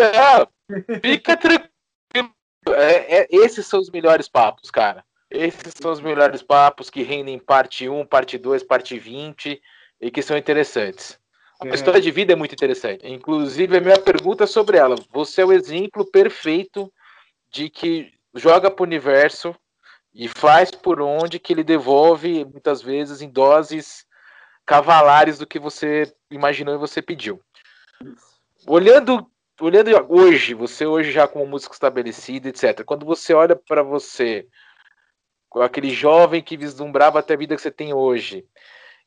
fica 1.04 1.38
tranquilo. 1.38 2.34
É, 2.68 3.22
é, 3.22 3.28
esses 3.32 3.68
são 3.68 3.80
os 3.80 3.92
melhores 3.92 4.28
papos, 4.28 4.72
cara. 4.72 5.06
Esses 5.30 5.74
são 5.80 5.92
os 5.92 6.02
melhores 6.02 6.42
papos 6.42 6.90
que 6.90 7.04
rendem 7.04 7.38
parte 7.38 7.88
1, 7.88 8.06
parte 8.08 8.40
2, 8.40 8.64
parte 8.64 8.98
20 8.98 9.62
e 10.02 10.12
que 10.12 10.22
são 10.24 10.36
interessantes. 10.36 11.21
A 11.62 11.68
é. 11.68 11.76
história 11.76 12.02
de 12.02 12.10
vida 12.10 12.34
é 12.34 12.36
muito 12.36 12.54
interessante. 12.54 13.08
Inclusive, 13.08 13.78
a 13.78 13.82
minha 13.82 14.00
pergunta 14.00 14.46
é 14.46 14.48
sobre 14.48 14.78
ela. 14.78 14.96
Você 15.12 15.42
é 15.42 15.46
o 15.46 15.54
exemplo 15.54 16.04
perfeito 16.04 16.92
de 17.52 17.70
que 17.70 18.12
joga 18.34 18.72
para 18.72 18.82
o 18.82 18.88
universo 18.88 19.56
e 20.14 20.28
faz 20.28 20.72
por 20.72 21.00
onde 21.00 21.40
que 21.40 21.54
ele 21.54 21.64
devolve 21.64 22.44
muitas 22.46 22.82
vezes 22.82 23.22
em 23.22 23.30
doses 23.30 24.06
cavalares 24.66 25.38
do 25.38 25.46
que 25.46 25.60
você 25.60 26.12
imaginou 26.32 26.74
e 26.74 26.80
você 26.80 27.02
pediu. 27.02 27.40
Olhando, 28.68 29.30
olhando 29.60 29.90
hoje, 30.10 30.56
você 30.56 30.86
hoje 30.86 31.12
já 31.12 31.28
como 31.28 31.46
músico 31.46 31.74
estabelecido, 31.74 32.48
etc. 32.48 32.84
Quando 32.84 33.06
você 33.06 33.34
olha 33.34 33.56
para 33.56 33.84
você, 33.84 34.48
com 35.48 35.62
aquele 35.62 35.92
jovem 35.92 36.42
que 36.42 36.58
vislumbrava 36.58 37.20
até 37.20 37.36
a 37.36 37.38
vida 37.38 37.56
que 37.56 37.62
você 37.62 37.72
tem 37.72 37.94
hoje, 37.94 38.46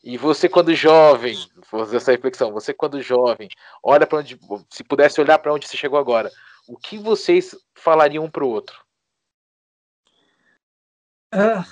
e 0.05 0.19
você 0.19 0.51
quando 0.51 0.75
jovem, 0.75 1.35
vou 1.71 1.81
fazer 1.81 1.97
essa 1.97 2.12
reflexão, 2.12 2.53
você 2.53 2.75
quando 2.75 3.01
jovem, 3.01 3.49
olha 3.83 4.07
para 4.07 4.19
onde, 4.19 4.38
se 4.69 4.85
pudesse 4.85 5.19
olhar 5.19 5.38
para 5.38 5.53
onde 5.53 5.67
você 5.67 5.79
chegou 5.79 5.99
agora, 5.99 6.31
o 6.69 6.77
que 6.77 6.99
vocês 6.99 7.57
falariam 7.75 8.25
um 8.25 8.31
para 8.31 8.45
o 8.45 8.49
outro? 8.49 8.85
Ah, 11.33 11.64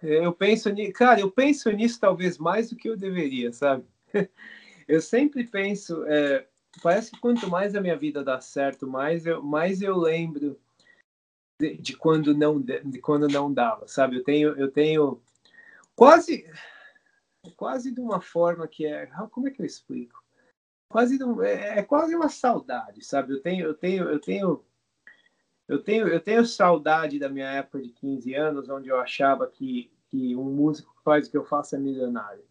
eu 0.00 0.32
penso 0.32 0.70
nisso, 0.70 0.92
cara, 0.92 1.20
eu 1.20 1.32
penso 1.32 1.68
nisso 1.72 1.98
talvez 1.98 2.38
mais 2.38 2.70
do 2.70 2.76
que 2.76 2.88
eu 2.88 2.96
deveria, 2.96 3.52
sabe? 3.52 3.84
Eu 4.88 5.00
sempre 5.00 5.44
penso, 5.44 6.04
é, 6.08 6.48
parece 6.82 7.12
que 7.12 7.20
quanto 7.20 7.48
mais 7.48 7.76
a 7.76 7.80
minha 7.80 7.96
vida 7.96 8.24
dá 8.24 8.40
certo, 8.40 8.88
mais 8.88 9.24
eu, 9.24 9.40
mais 9.40 9.80
eu 9.80 9.96
lembro 9.96 10.58
de, 11.60 11.76
de 11.76 11.96
quando 11.96 12.34
não 12.34 12.60
de 12.60 12.98
quando 12.98 13.28
não 13.28 13.54
dava, 13.54 13.86
sabe? 13.86 14.16
Eu 14.16 14.24
tenho 14.24 14.48
eu 14.58 14.68
tenho 14.68 15.22
quase 15.94 16.44
quase 17.56 17.92
de 17.92 18.00
uma 18.00 18.20
forma 18.20 18.66
que 18.68 18.86
é 18.86 19.06
como 19.30 19.48
é 19.48 19.50
que 19.50 19.62
eu 19.62 19.66
explico? 19.66 20.22
Quase 20.88 21.18
é, 21.44 21.78
é 21.78 21.82
quase 21.82 22.14
uma 22.14 22.28
saudade, 22.28 23.04
sabe? 23.04 23.34
Eu 23.34 23.40
tenho 23.40 23.66
eu 23.66 23.74
tenho 23.74 24.08
eu 24.08 24.20
tenho 24.20 24.64
eu 25.70 25.80
tenho, 25.80 26.08
eu 26.08 26.18
tenho 26.18 26.44
saudade 26.44 27.16
da 27.16 27.28
minha 27.28 27.46
época 27.46 27.80
de 27.80 27.90
15 27.90 28.34
anos, 28.34 28.68
onde 28.68 28.88
eu 28.88 28.98
achava 28.98 29.46
que, 29.46 29.88
que 30.08 30.34
um 30.34 30.42
músico 30.42 30.92
que 30.96 31.04
faz 31.04 31.28
o 31.28 31.30
que 31.30 31.36
eu 31.36 31.44
faço 31.44 31.76
é 31.76 31.78
milionário. 31.78 32.42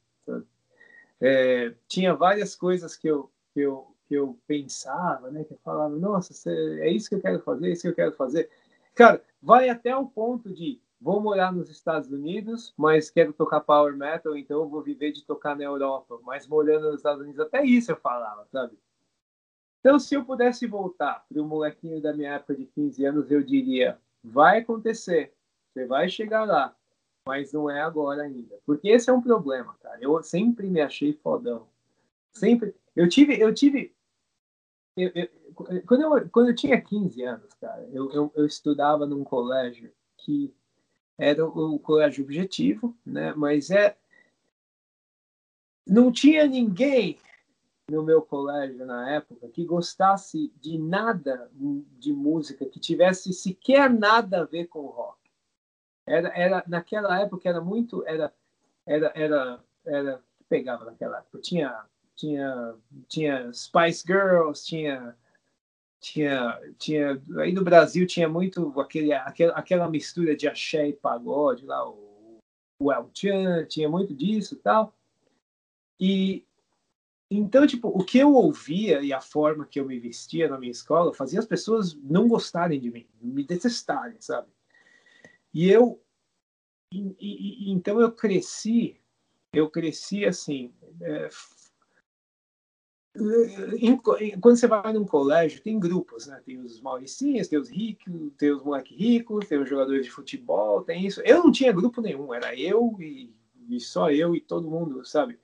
É, 1.20 1.74
tinha 1.86 2.14
várias 2.14 2.56
coisas 2.56 2.96
que 2.96 3.10
eu, 3.10 3.30
que 3.54 3.60
eu, 3.60 3.94
que 4.08 4.14
eu 4.16 4.40
pensava, 4.48 5.30
né? 5.30 5.44
Que 5.44 5.54
eu 5.54 5.60
falava, 5.66 5.94
nossa, 5.98 6.50
é 6.50 6.90
isso 6.90 7.10
que 7.10 7.16
eu 7.16 7.22
quero 7.22 7.42
fazer, 7.42 7.68
é 7.68 7.72
isso 7.74 7.82
que 7.82 7.88
eu 7.90 7.96
quero 7.96 8.14
fazer. 8.14 8.50
Cara, 8.96 9.22
vai 9.42 9.68
até 9.68 9.94
o 9.94 10.08
ponto 10.08 10.50
de 10.50 10.82
vou 11.00 11.22
morar 11.22 11.52
nos 11.52 11.70
Estados 11.70 12.12
Unidos, 12.12 12.74
mas 12.78 13.10
quero 13.10 13.34
tocar 13.34 13.62
power 13.62 13.96
metal, 13.96 14.36
então 14.38 14.62
eu 14.62 14.70
vou 14.70 14.82
viver 14.82 15.12
de 15.12 15.24
tocar 15.24 15.56
na 15.56 15.64
Europa. 15.64 16.20
Mas 16.24 16.48
morando 16.48 16.88
nos 16.88 16.98
Estados 16.98 17.22
Unidos, 17.22 17.40
até 17.40 17.64
isso 17.64 17.92
eu 17.92 17.98
falava, 17.98 18.46
sabe? 18.52 18.78
Então, 19.80 19.98
se 19.98 20.14
eu 20.14 20.26
pudesse 20.26 20.68
voltar 20.68 21.26
para 21.30 21.42
o 21.42 21.46
molequinho 21.46 22.02
da 22.02 22.14
minha 22.14 22.34
época 22.34 22.56
de 22.56 22.66
15 22.66 23.06
anos, 23.06 23.32
eu 23.32 23.42
diria: 23.42 23.98
vai 24.24 24.60
acontecer, 24.60 25.34
você 25.72 25.86
vai 25.86 26.10
chegar 26.10 26.44
lá, 26.44 26.76
mas 27.26 27.54
não 27.54 27.70
é 27.70 27.82
agora 27.82 28.24
ainda. 28.24 28.58
Porque 28.66 28.90
esse 28.90 29.10
é 29.10 29.14
um 29.14 29.22
problema, 29.22 29.76
cara. 29.82 29.98
Eu 30.02 30.22
sempre 30.22 30.70
me 30.70 30.82
achei 30.82 31.14
fodão. 31.14 31.68
Sempre. 32.34 32.76
Eu 32.94 33.08
tive. 33.08 33.40
Eu 33.40 33.54
tive 33.54 33.96
eu, 34.98 35.12
eu, 35.16 35.84
quando, 35.86 36.02
eu, 36.02 36.30
quando 36.30 36.50
eu 36.50 36.56
tinha 36.56 36.82
15 36.82 37.24
anos, 37.24 37.54
cara, 37.54 37.88
eu, 37.92 38.12
eu, 38.12 38.32
eu 38.36 38.46
estudava 38.46 39.06
num 39.06 39.24
colégio 39.24 39.92
que 40.18 40.54
era 41.20 41.46
o, 41.46 41.78
colégio 41.78 42.24
objetivo, 42.24 42.96
né? 43.06 43.34
Mas 43.36 43.70
é. 43.70 43.98
Não 45.86 46.12
tinha 46.12 46.48
ninguém 46.48 47.20
no 47.90 48.04
meu 48.04 48.22
colégio 48.22 48.86
na 48.86 49.10
época 49.10 49.50
que 49.50 49.66
gostasse 49.66 50.54
de 50.62 50.78
nada 50.78 51.52
de 51.98 52.14
música, 52.14 52.66
que 52.66 52.80
tivesse 52.80 53.34
sequer 53.34 53.90
nada 53.90 54.42
a 54.42 54.46
ver 54.46 54.68
com 54.68 54.86
rock. 54.86 55.18
Era, 56.08 56.30
era 56.30 56.64
naquela 56.68 57.20
época 57.20 57.50
era 57.50 57.60
muito 57.60 58.06
era 58.08 58.34
era 58.86 59.12
era 59.16 59.64
era 59.86 60.24
pegava 60.48 60.86
naquela 60.86 61.18
época. 61.18 61.40
Tinha 61.42 61.86
tinha 62.16 62.76
tinha 63.08 63.52
Spice 63.52 64.04
Girls, 64.08 64.66
tinha 64.66 65.18
tinha 66.00 66.60
tinha 66.78 67.22
aí 67.38 67.52
no 67.52 67.64
Brasil 67.64 68.08
tinha 68.08 68.28
muito 68.28 68.80
aquele 68.80 69.12
aquela, 69.14 69.54
aquela 69.54 69.90
mistura 69.90 70.36
de 70.36 70.48
axé 70.48 70.88
e 70.88 70.94
pagode 70.94 71.66
lá 71.66 71.88
o, 71.90 72.40
o 72.82 72.92
El 72.92 73.10
Chan, 73.14 73.66
tinha 73.66 73.90
muito 73.90 74.14
disso, 74.14 74.56
tal. 74.56 74.96
E 76.00 76.46
então, 77.32 77.68
tipo, 77.68 77.90
o 77.90 78.04
que 78.04 78.18
eu 78.18 78.34
ouvia 78.34 79.02
e 79.02 79.14
a 79.14 79.22
forma 79.22 79.66
que 79.66 79.80
eu 79.80 79.86
me 79.86 80.00
vestia 80.00 80.50
na 80.50 80.58
minha 80.58 80.72
escola 80.72 81.14
fazia 81.14 81.40
as 81.40 81.46
pessoas 81.46 81.94
não 81.94 82.28
gostarem 82.28 82.80
de 82.80 82.90
mim, 82.90 83.06
me 83.22 83.44
detestarem, 83.44 84.20
sabe? 84.20 84.48
E 85.54 85.70
eu, 85.70 86.02
e, 86.92 87.14
e, 87.20 87.72
então 87.72 88.02
eu 88.02 88.12
cresci, 88.12 89.00
eu 89.54 89.70
cresci 89.70 90.26
assim. 90.26 90.74
É, 91.02 91.30
quando 94.42 94.58
você 94.58 94.68
vai 94.68 94.94
num 94.94 95.06
colégio, 95.06 95.62
tem 95.62 95.80
grupos, 95.80 96.28
né? 96.28 96.42
Tem 96.46 96.60
os 96.60 96.82
mauricinhos, 96.82 97.48
tem 97.48 97.60
os 97.60 97.70
ricos, 97.70 98.32
tem 98.38 98.52
os 98.52 98.64
moleques 98.64 98.98
ricos, 98.98 99.48
tem 99.48 99.62
os 99.62 99.70
jogadores 99.70 100.06
de 100.06 100.12
futebol, 100.12 100.84
tem 100.84 101.06
isso. 101.06 101.22
Eu 101.22 101.44
não 101.44 101.52
tinha 101.52 101.72
grupo 101.72 102.02
nenhum, 102.02 102.34
era 102.34 102.56
eu 102.56 102.96
e, 103.00 103.34
e 103.70 103.80
só 103.80 104.12
eu 104.12 104.36
e 104.36 104.42
todo 104.42 104.70
mundo, 104.70 105.06
sabe? 105.06 105.40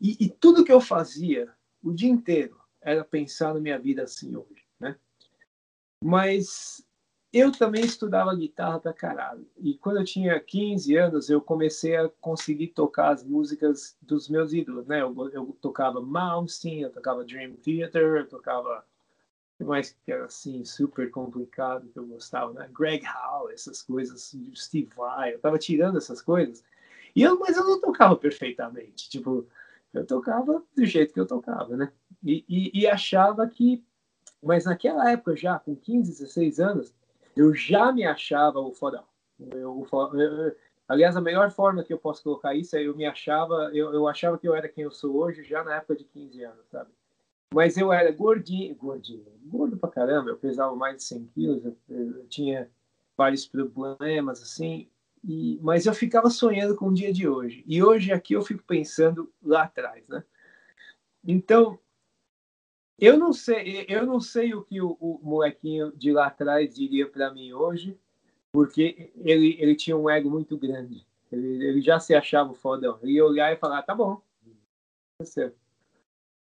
E, 0.00 0.16
e, 0.18 0.28
tudo 0.28 0.64
que 0.64 0.72
eu 0.72 0.80
fazia 0.80 1.52
o 1.82 1.92
dia 1.92 2.08
inteiro 2.08 2.58
era 2.80 3.04
pensar 3.04 3.52
na 3.52 3.60
minha 3.60 3.78
vida 3.78 4.02
assim 4.02 4.34
hoje, 4.34 4.64
né? 4.78 4.96
Mas 6.02 6.82
eu 7.32 7.52
também 7.52 7.84
estudava 7.84 8.34
guitarra 8.34 8.80
pra 8.80 8.92
caralho. 8.92 9.46
E 9.58 9.74
quando 9.74 9.98
eu 9.98 10.04
tinha 10.04 10.38
15 10.40 10.96
anos, 10.96 11.30
eu 11.30 11.40
comecei 11.40 11.96
a 11.96 12.08
conseguir 12.20 12.68
tocar 12.68 13.10
as 13.10 13.22
músicas 13.22 13.96
dos 14.02 14.28
meus 14.28 14.52
ídolos, 14.52 14.86
né? 14.86 15.00
Eu, 15.00 15.14
eu 15.32 15.56
tocava 15.60 16.00
Malmsteen, 16.00 16.82
eu 16.82 16.90
tocava 16.90 17.24
Dream 17.24 17.54
Theater, 17.54 18.16
eu 18.16 18.28
tocava 18.28 18.84
mais 19.64 19.96
que 20.04 20.10
era 20.10 20.24
assim 20.24 20.64
super 20.64 21.10
complicado 21.10 21.88
que 21.88 21.98
eu 21.98 22.06
gostava, 22.06 22.52
né? 22.52 22.68
Greg 22.72 23.04
Howe, 23.06 23.52
essas 23.52 23.82
coisas, 23.82 24.34
Steve 24.54 24.88
Vai, 24.96 25.34
eu 25.34 25.38
tava 25.38 25.58
tirando 25.58 25.98
essas 25.98 26.22
coisas. 26.22 26.64
E 27.14 27.22
eu, 27.22 27.38
mas 27.38 27.56
eu 27.56 27.64
não 27.64 27.80
tocava 27.80 28.16
perfeitamente, 28.16 29.08
tipo, 29.10 29.46
eu 29.92 30.06
tocava 30.06 30.62
do 30.74 30.84
jeito 30.86 31.12
que 31.12 31.20
eu 31.20 31.26
tocava, 31.26 31.76
né? 31.76 31.92
E, 32.24 32.44
e, 32.48 32.80
e, 32.80 32.86
achava 32.86 33.46
que, 33.48 33.84
mas 34.42 34.64
naquela 34.64 35.10
época 35.10 35.36
já, 35.36 35.58
com 35.58 35.74
15, 35.74 36.10
16 36.10 36.60
anos, 36.60 36.94
eu 37.36 37.54
já 37.54 37.92
me 37.92 38.04
achava 38.04 38.60
o 38.60 38.72
fodão. 38.72 39.04
Eu, 39.38 39.86
eu, 40.14 40.56
aliás, 40.88 41.16
a 41.16 41.20
melhor 41.20 41.50
forma 41.50 41.82
que 41.82 41.92
eu 41.92 41.98
posso 41.98 42.22
colocar 42.22 42.54
isso 42.54 42.76
é 42.76 42.82
eu 42.82 42.96
me 42.96 43.06
achava, 43.06 43.70
eu, 43.72 43.92
eu 43.92 44.06
achava 44.06 44.36
que 44.38 44.46
eu 44.46 44.54
era 44.54 44.68
quem 44.68 44.84
eu 44.84 44.90
sou 44.90 45.16
hoje 45.16 45.42
já 45.42 45.64
na 45.64 45.76
época 45.76 45.96
de 45.96 46.04
15 46.04 46.44
anos, 46.44 46.66
sabe? 46.70 46.90
Mas 47.52 47.76
eu 47.76 47.92
era 47.92 48.12
gordinho, 48.12 48.74
gordinho, 48.76 49.26
gordo 49.44 49.76
pra 49.76 49.90
caramba, 49.90 50.30
eu 50.30 50.36
pesava 50.36 50.74
mais 50.76 50.98
de 50.98 51.02
100 51.04 51.26
quilos, 51.34 51.64
eu, 51.64 51.76
eu 51.88 52.26
tinha 52.28 52.70
vários 53.16 53.46
problemas, 53.46 54.40
assim, 54.40 54.88
e, 55.24 55.58
mas 55.60 55.84
eu 55.84 55.92
ficava 55.92 56.30
sonhando 56.30 56.76
com 56.76 56.86
o 56.86 56.94
dia 56.94 57.12
de 57.12 57.28
hoje. 57.28 57.64
E 57.66 57.82
hoje 57.82 58.12
aqui 58.12 58.34
eu 58.34 58.42
fico 58.42 58.62
pensando 58.64 59.32
lá 59.42 59.64
atrás, 59.64 60.06
né? 60.08 60.24
Então, 61.26 61.78
eu 63.00 63.18
não 63.18 63.32
sei, 63.32 63.86
eu 63.88 64.04
não 64.04 64.20
sei 64.20 64.54
o 64.54 64.62
que 64.62 64.80
o, 64.80 64.96
o 65.00 65.18
molequinho 65.22 65.90
de 65.96 66.12
lá 66.12 66.26
atrás 66.26 66.74
diria 66.74 67.08
para 67.08 67.32
mim 67.32 67.52
hoje, 67.52 67.98
porque 68.52 69.10
ele, 69.16 69.56
ele 69.58 69.74
tinha 69.74 69.96
um 69.96 70.10
ego 70.10 70.28
muito 70.28 70.56
grande. 70.58 71.06
Ele, 71.32 71.64
ele 71.64 71.80
já 71.80 71.98
se 71.98 72.14
achava 72.14 72.52
fodão. 72.52 72.98
Ele 73.02 73.12
ia 73.12 73.24
olhar 73.24 73.52
e 73.52 73.56
falar, 73.56 73.82
tá 73.82 73.94
bom. 73.94 74.20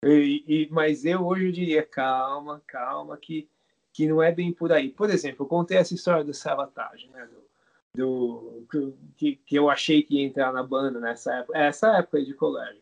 E, 0.03 0.43
e, 0.47 0.69
mas 0.71 1.05
eu 1.05 1.25
hoje 1.25 1.51
diria, 1.51 1.83
calma, 1.83 2.61
calma, 2.65 3.17
que, 3.17 3.49
que 3.93 4.07
não 4.07 4.21
é 4.21 4.31
bem 4.31 4.51
por 4.51 4.71
aí. 4.71 4.89
Por 4.89 5.09
exemplo, 5.09 5.43
eu 5.45 5.49
contei 5.49 5.77
essa 5.77 5.93
história 5.93 6.23
do 6.23 6.33
sabotagem, 6.33 7.09
né? 7.11 7.27
Do, 7.95 8.65
do 8.71 8.97
que, 9.15 9.35
que 9.37 9.55
eu 9.55 9.69
achei 9.69 10.03
que 10.03 10.15
ia 10.15 10.25
entrar 10.25 10.53
na 10.53 10.63
banda 10.63 10.99
nessa 10.99 11.33
época, 11.35 11.57
essa 11.57 11.97
época 11.97 12.23
de 12.23 12.33
colégio. 12.33 12.81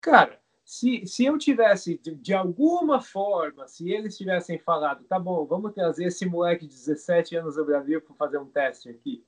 Cara, 0.00 0.38
se, 0.64 1.06
se 1.06 1.24
eu 1.26 1.36
tivesse, 1.36 1.98
de, 1.98 2.14
de, 2.14 2.32
alguma 2.32 3.00
forma, 3.00 3.68
se 3.68 3.90
eles 3.90 4.16
tivessem 4.16 4.58
falado, 4.58 5.04
tá 5.04 5.18
bom, 5.18 5.44
vamos 5.44 5.74
trazer 5.74 6.06
esse 6.06 6.24
moleque 6.24 6.66
de 6.66 6.74
17 6.74 7.36
anos 7.36 7.56
do 7.56 7.64
Brasil 7.64 8.00
para 8.00 8.14
fazer 8.16 8.38
um 8.38 8.46
teste 8.46 8.88
aqui. 8.88 9.22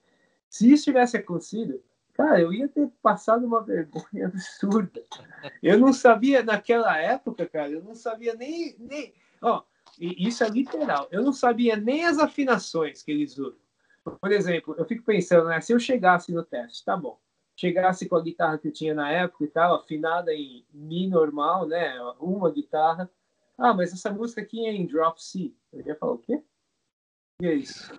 Se 0.49 0.72
isso 0.72 0.85
tivesse 0.85 1.16
acontecido, 1.18 1.83
cara, 2.14 2.40
eu 2.40 2.53
ia 2.53 2.66
ter 2.68 2.88
passado 3.03 3.44
uma 3.44 3.62
vergonha 3.62 4.27
absurda. 4.33 5.03
Eu 5.62 5.79
não 5.79 5.92
sabia, 5.92 6.42
naquela 6.42 6.96
época, 6.96 7.46
cara, 7.46 7.70
eu 7.70 7.85
não 7.85 7.94
sabia 7.94 8.35
nem. 8.35 8.75
nem 8.79 9.12
ó, 9.42 9.62
isso 9.99 10.42
é 10.42 10.49
literal. 10.49 11.07
Eu 11.11 11.22
não 11.22 11.35
sabia 11.35 11.77
nem 11.77 12.07
as 12.07 12.18
afinações 12.18 13.03
que 13.03 13.11
eles 13.11 13.37
usam. 13.37 13.59
Por 14.20 14.33
exemplo, 14.33 14.75
eu 14.79 14.87
fico 14.87 15.03
pensando, 15.05 15.49
né, 15.49 15.61
se 15.61 15.72
eu 15.72 15.79
chegasse 15.79 16.33
no 16.33 16.44
teste, 16.44 16.85
tá 16.85 16.96
bom, 16.96 17.18
chegasse 17.57 18.09
com 18.09 18.16
a 18.16 18.23
guitarra 18.23 18.59
que 18.59 18.69
eu 18.69 18.73
tinha 18.73 18.95
na 18.95 19.11
época 19.11 19.45
e 19.45 19.49
tal, 19.49 19.75
afinada 19.75 20.33
em 20.33 20.64
Mi 20.73 21.09
normal, 21.09 21.66
né, 21.66 21.99
uma 22.21 22.51
guitarra, 22.51 23.11
ah, 23.59 23.73
mas 23.73 23.92
essa 23.92 24.11
música 24.11 24.42
aqui 24.42 24.66
é 24.66 24.73
em 24.73 24.87
drop 24.87 25.23
C. 25.23 25.53
Eu 25.73 25.87
ia 25.87 25.97
falar 25.97 26.12
o 26.12 26.19
quê? 26.19 26.42
E 27.40 27.47
é 27.47 27.55
isso. 27.55 27.92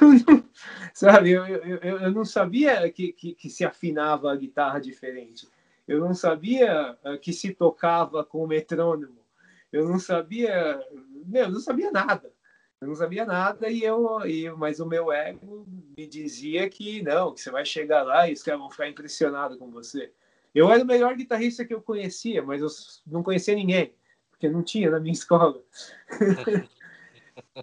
não, 0.00 0.12
não, 0.26 0.48
sabe, 0.92 1.30
eu, 1.30 1.46
eu, 1.46 1.98
eu 2.00 2.10
não 2.12 2.24
sabia 2.24 2.90
que, 2.90 3.12
que, 3.12 3.34
que, 3.34 3.48
se 3.48 3.64
afinava 3.64 4.32
a 4.32 4.36
guitarra 4.36 4.80
diferente. 4.80 5.48
Eu 5.86 6.00
não 6.00 6.14
sabia 6.14 6.98
uh, 7.04 7.18
que 7.18 7.32
se 7.32 7.54
tocava 7.54 8.24
com 8.24 8.42
o 8.42 8.46
metrônomo. 8.46 9.24
Eu 9.72 9.88
não 9.88 9.98
sabia, 9.98 10.80
meu, 11.26 11.44
eu 11.44 11.50
não 11.50 11.60
sabia 11.60 11.92
nada. 11.92 12.32
Eu 12.80 12.88
não 12.88 12.94
sabia 12.94 13.24
nada 13.24 13.70
e 13.70 13.82
eu, 13.82 14.20
e, 14.26 14.50
mas 14.50 14.80
o 14.80 14.86
meu 14.86 15.10
ego 15.10 15.66
me 15.96 16.06
dizia 16.06 16.68
que 16.68 17.02
não, 17.02 17.32
que 17.32 17.40
você 17.40 17.50
vai 17.50 17.64
chegar 17.64 18.02
lá 18.02 18.28
e 18.28 18.34
os 18.34 18.42
caras 18.42 18.60
vão 18.60 18.70
ficar 18.70 18.86
impressionados 18.86 19.56
com 19.56 19.70
você. 19.70 20.12
Eu 20.54 20.70
era 20.70 20.82
o 20.82 20.86
melhor 20.86 21.16
guitarrista 21.16 21.64
que 21.64 21.72
eu 21.72 21.80
conhecia, 21.80 22.42
mas 22.42 22.60
eu 22.60 22.68
não 23.06 23.22
conhecia 23.22 23.54
ninguém, 23.54 23.94
porque 24.30 24.48
não 24.48 24.62
tinha 24.62 24.90
na 24.90 25.00
minha 25.00 25.12
escola. 25.14 25.62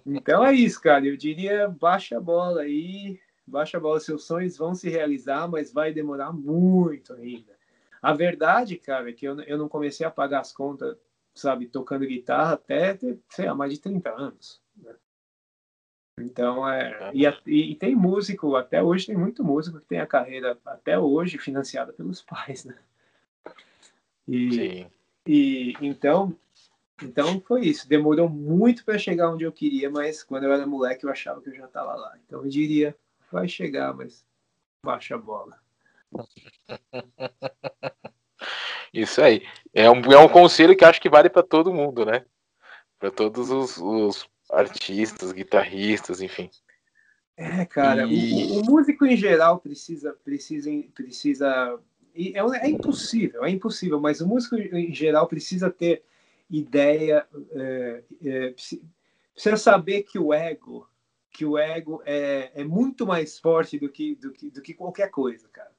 então 0.04 0.44
é 0.44 0.52
isso, 0.52 0.80
cara. 0.80 1.06
Eu 1.06 1.16
diria 1.16 1.68
baixa 1.68 2.16
a 2.16 2.20
bola 2.20 2.62
aí, 2.62 3.20
baixa 3.46 3.76
a 3.76 3.80
bola. 3.80 4.00
Seus 4.00 4.24
sonhos 4.24 4.56
vão 4.56 4.74
se 4.74 4.88
realizar, 4.88 5.46
mas 5.46 5.72
vai 5.72 5.92
demorar 5.92 6.32
muito 6.32 7.12
ainda. 7.12 7.56
A 8.02 8.12
verdade, 8.12 8.76
cara, 8.76 9.10
é 9.10 9.12
que 9.12 9.26
eu, 9.26 9.40
eu 9.42 9.56
não 9.56 9.68
comecei 9.68 10.04
a 10.04 10.10
pagar 10.10 10.40
as 10.40 10.52
contas, 10.52 10.96
sabe, 11.34 11.68
tocando 11.68 12.04
guitarra 12.04 12.54
até, 12.54 12.98
sei 13.28 13.46
lá, 13.46 13.54
mais 13.54 13.72
de 13.72 13.80
30 13.80 14.10
anos. 14.10 14.63
Então, 16.18 16.68
é, 16.68 17.10
e, 17.12 17.26
e, 17.46 17.74
tem 17.74 17.96
músico, 17.96 18.54
até 18.54 18.82
hoje 18.82 19.06
tem 19.06 19.16
muito 19.16 19.42
músico 19.42 19.80
que 19.80 19.86
tem 19.86 19.98
a 19.98 20.06
carreira, 20.06 20.56
até 20.64 20.98
hoje, 20.98 21.38
financiada 21.38 21.92
pelos 21.92 22.22
pais, 22.22 22.64
né? 22.64 22.78
E, 24.26 24.52
Sim. 24.52 24.86
e 25.26 25.74
então, 25.80 26.34
então 27.02 27.40
foi 27.40 27.66
isso. 27.66 27.88
Demorou 27.88 28.28
muito 28.28 28.84
para 28.84 28.96
chegar 28.96 29.30
onde 29.30 29.44
eu 29.44 29.52
queria, 29.52 29.90
mas 29.90 30.22
quando 30.22 30.44
eu 30.44 30.52
era 30.52 30.66
moleque 30.66 31.04
eu 31.04 31.10
achava 31.10 31.42
que 31.42 31.50
eu 31.50 31.54
já 31.54 31.66
estava 31.66 31.94
lá. 31.94 32.16
Então 32.24 32.42
eu 32.42 32.48
diria, 32.48 32.96
vai 33.30 33.48
chegar, 33.48 33.92
mas 33.92 34.24
baixa 34.84 35.16
a 35.16 35.18
bola. 35.18 35.58
Isso 38.94 39.20
aí. 39.20 39.44
É 39.72 39.90
um, 39.90 40.00
é 40.12 40.18
um 40.18 40.28
conselho 40.28 40.76
que 40.76 40.84
acho 40.84 41.00
que 41.00 41.10
vale 41.10 41.28
para 41.28 41.42
todo 41.42 41.74
mundo, 41.74 42.06
né? 42.06 42.24
Para 43.00 43.10
todos 43.10 43.50
os, 43.50 43.76
os 43.78 44.28
artistas, 44.54 45.32
guitarristas, 45.32 46.20
enfim. 46.20 46.50
É, 47.36 47.64
cara, 47.64 48.06
e... 48.06 48.52
o, 48.52 48.60
o, 48.60 48.64
músico 48.64 49.04
em 49.04 49.16
geral 49.16 49.58
precisa, 49.58 50.16
precisa, 50.24 50.70
precisa, 50.94 51.80
é, 52.14 52.38
é, 52.38 52.68
impossível, 52.68 53.44
é 53.44 53.50
impossível, 53.50 54.00
mas 54.00 54.20
o 54.20 54.26
músico 54.26 54.56
em 54.56 54.94
geral 54.94 55.26
precisa 55.26 55.68
ter 55.68 56.04
ideia, 56.48 57.26
é, 57.52 58.02
é, 58.24 58.50
precisa 58.50 59.56
saber 59.56 60.02
que 60.04 60.18
o 60.18 60.32
ego, 60.32 60.88
que 61.30 61.44
o 61.44 61.58
ego 61.58 62.00
é, 62.04 62.52
é 62.54 62.64
muito 62.64 63.04
mais 63.04 63.38
forte 63.38 63.78
do 63.78 63.88
que, 63.88 64.14
do 64.14 64.30
que, 64.30 64.50
do 64.50 64.62
que 64.62 64.72
qualquer 64.72 65.10
coisa, 65.10 65.48
cara. 65.48 65.72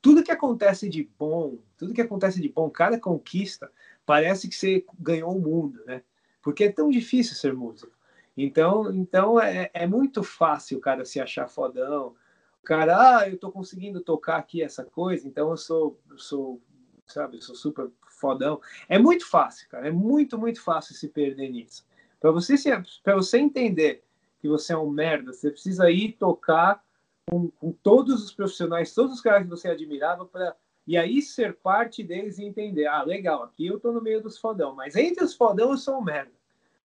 Tudo 0.00 0.22
que 0.22 0.30
acontece 0.30 0.88
de 0.88 1.08
bom, 1.18 1.58
tudo 1.76 1.94
que 1.94 2.00
acontece 2.00 2.40
de 2.40 2.48
bom, 2.48 2.70
cada 2.70 2.98
conquista, 2.98 3.70
parece 4.06 4.48
que 4.48 4.54
você 4.54 4.84
ganhou 4.98 5.36
o 5.36 5.40
mundo, 5.40 5.82
né? 5.86 6.02
Porque 6.42 6.64
é 6.64 6.72
tão 6.72 6.90
difícil 6.90 7.34
ser 7.34 7.54
músico. 7.54 7.93
Então, 8.36 8.92
então 8.92 9.40
é, 9.40 9.70
é 9.72 9.86
muito 9.86 10.22
fácil 10.22 10.78
o 10.78 10.80
cara 10.80 11.04
se 11.04 11.20
achar 11.20 11.48
fodão. 11.48 12.14
O 12.62 12.64
cara, 12.64 13.18
ah, 13.18 13.28
eu 13.28 13.38
tô 13.38 13.50
conseguindo 13.52 14.00
tocar 14.00 14.36
aqui 14.36 14.62
essa 14.62 14.84
coisa, 14.84 15.28
então 15.28 15.50
eu 15.50 15.56
sou, 15.56 16.00
sou, 16.16 16.60
sabe, 17.06 17.36
eu 17.36 17.42
sou 17.42 17.54
super 17.54 17.90
fodão. 18.08 18.60
É 18.88 18.98
muito 18.98 19.28
fácil, 19.28 19.68
cara. 19.68 19.88
É 19.88 19.92
muito, 19.92 20.38
muito 20.38 20.60
fácil 20.60 20.94
se 20.94 21.08
perder 21.08 21.50
nisso. 21.50 21.86
Para 22.18 22.30
você, 22.30 22.54
para 23.02 23.14
você 23.14 23.38
entender 23.38 24.02
que 24.40 24.48
você 24.48 24.72
é 24.72 24.78
um 24.78 24.88
merda, 24.88 25.32
você 25.32 25.50
precisa 25.50 25.90
ir 25.90 26.12
tocar 26.12 26.82
com, 27.26 27.50
com 27.50 27.72
todos 27.72 28.24
os 28.24 28.32
profissionais, 28.32 28.94
todos 28.94 29.14
os 29.14 29.20
caras 29.20 29.44
que 29.44 29.50
você 29.50 29.68
admirava, 29.68 30.24
para 30.24 30.56
e 30.86 30.98
aí 30.98 31.22
ser 31.22 31.54
parte 31.54 32.02
deles 32.02 32.38
e 32.38 32.44
entender, 32.44 32.86
ah, 32.86 33.02
legal, 33.02 33.42
aqui 33.42 33.66
eu 33.66 33.80
tô 33.80 33.90
no 33.90 34.02
meio 34.02 34.22
dos 34.22 34.38
fodão, 34.38 34.74
mas 34.74 34.94
entre 34.96 35.24
os 35.24 35.34
fodão 35.34 35.70
eu 35.70 35.78
sou 35.78 35.98
um 35.98 36.02
merda. 36.02 36.32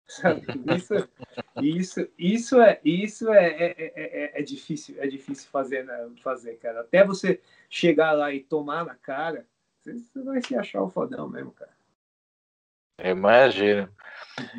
Isso, 0.75 0.93
isso, 1.61 2.09
isso 2.17 2.61
é, 2.61 2.79
isso 2.83 3.29
é, 3.29 3.47
é, 3.47 3.75
é, 3.77 4.39
é, 4.39 4.41
difícil, 4.41 4.95
é 4.99 5.07
difícil 5.07 5.49
fazer, 5.49 5.83
né? 5.83 6.09
fazer, 6.23 6.55
cara. 6.55 6.79
Até 6.79 7.03
você 7.03 7.41
chegar 7.69 8.13
lá 8.13 8.31
e 8.31 8.39
tomar 8.39 8.85
na 8.85 8.95
cara, 8.95 9.45
você 9.83 10.23
vai 10.23 10.41
se 10.41 10.55
achar 10.55 10.81
o 10.81 10.89
fodão 10.89 11.27
mesmo, 11.27 11.51
cara. 11.51 11.75
Imagina. 13.03 13.91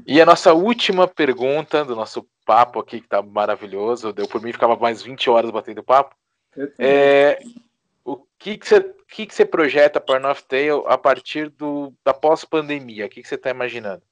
E 0.07 0.21
a 0.21 0.27
nossa 0.27 0.53
última 0.53 1.09
pergunta 1.09 1.85
do 1.85 1.97
nosso 1.97 2.29
papo 2.45 2.79
aqui, 2.79 3.01
que 3.01 3.09
tá 3.09 3.23
maravilhoso, 3.23 4.13
deu 4.13 4.29
por 4.29 4.43
mim, 4.43 4.53
ficava 4.53 4.77
mais 4.77 5.03
20 5.03 5.31
horas 5.31 5.51
batendo 5.51 5.83
papo. 5.83 6.15
É, 6.79 7.41
o 8.05 8.17
que, 8.39 8.59
que 8.59 8.69
você 8.69 8.95
que, 9.09 9.27
que 9.27 9.35
você 9.35 9.45
projeta 9.45 10.01
para 10.01 10.21
North 10.21 10.43
Tail 10.43 10.85
a 10.87 10.99
partir 10.99 11.49
do, 11.51 11.93
da 12.05 12.13
pós-pandemia? 12.13 13.07
O 13.07 13.09
que, 13.09 13.23
que 13.23 13.29
você 13.29 13.37
está 13.37 13.51
imaginando? 13.51 14.03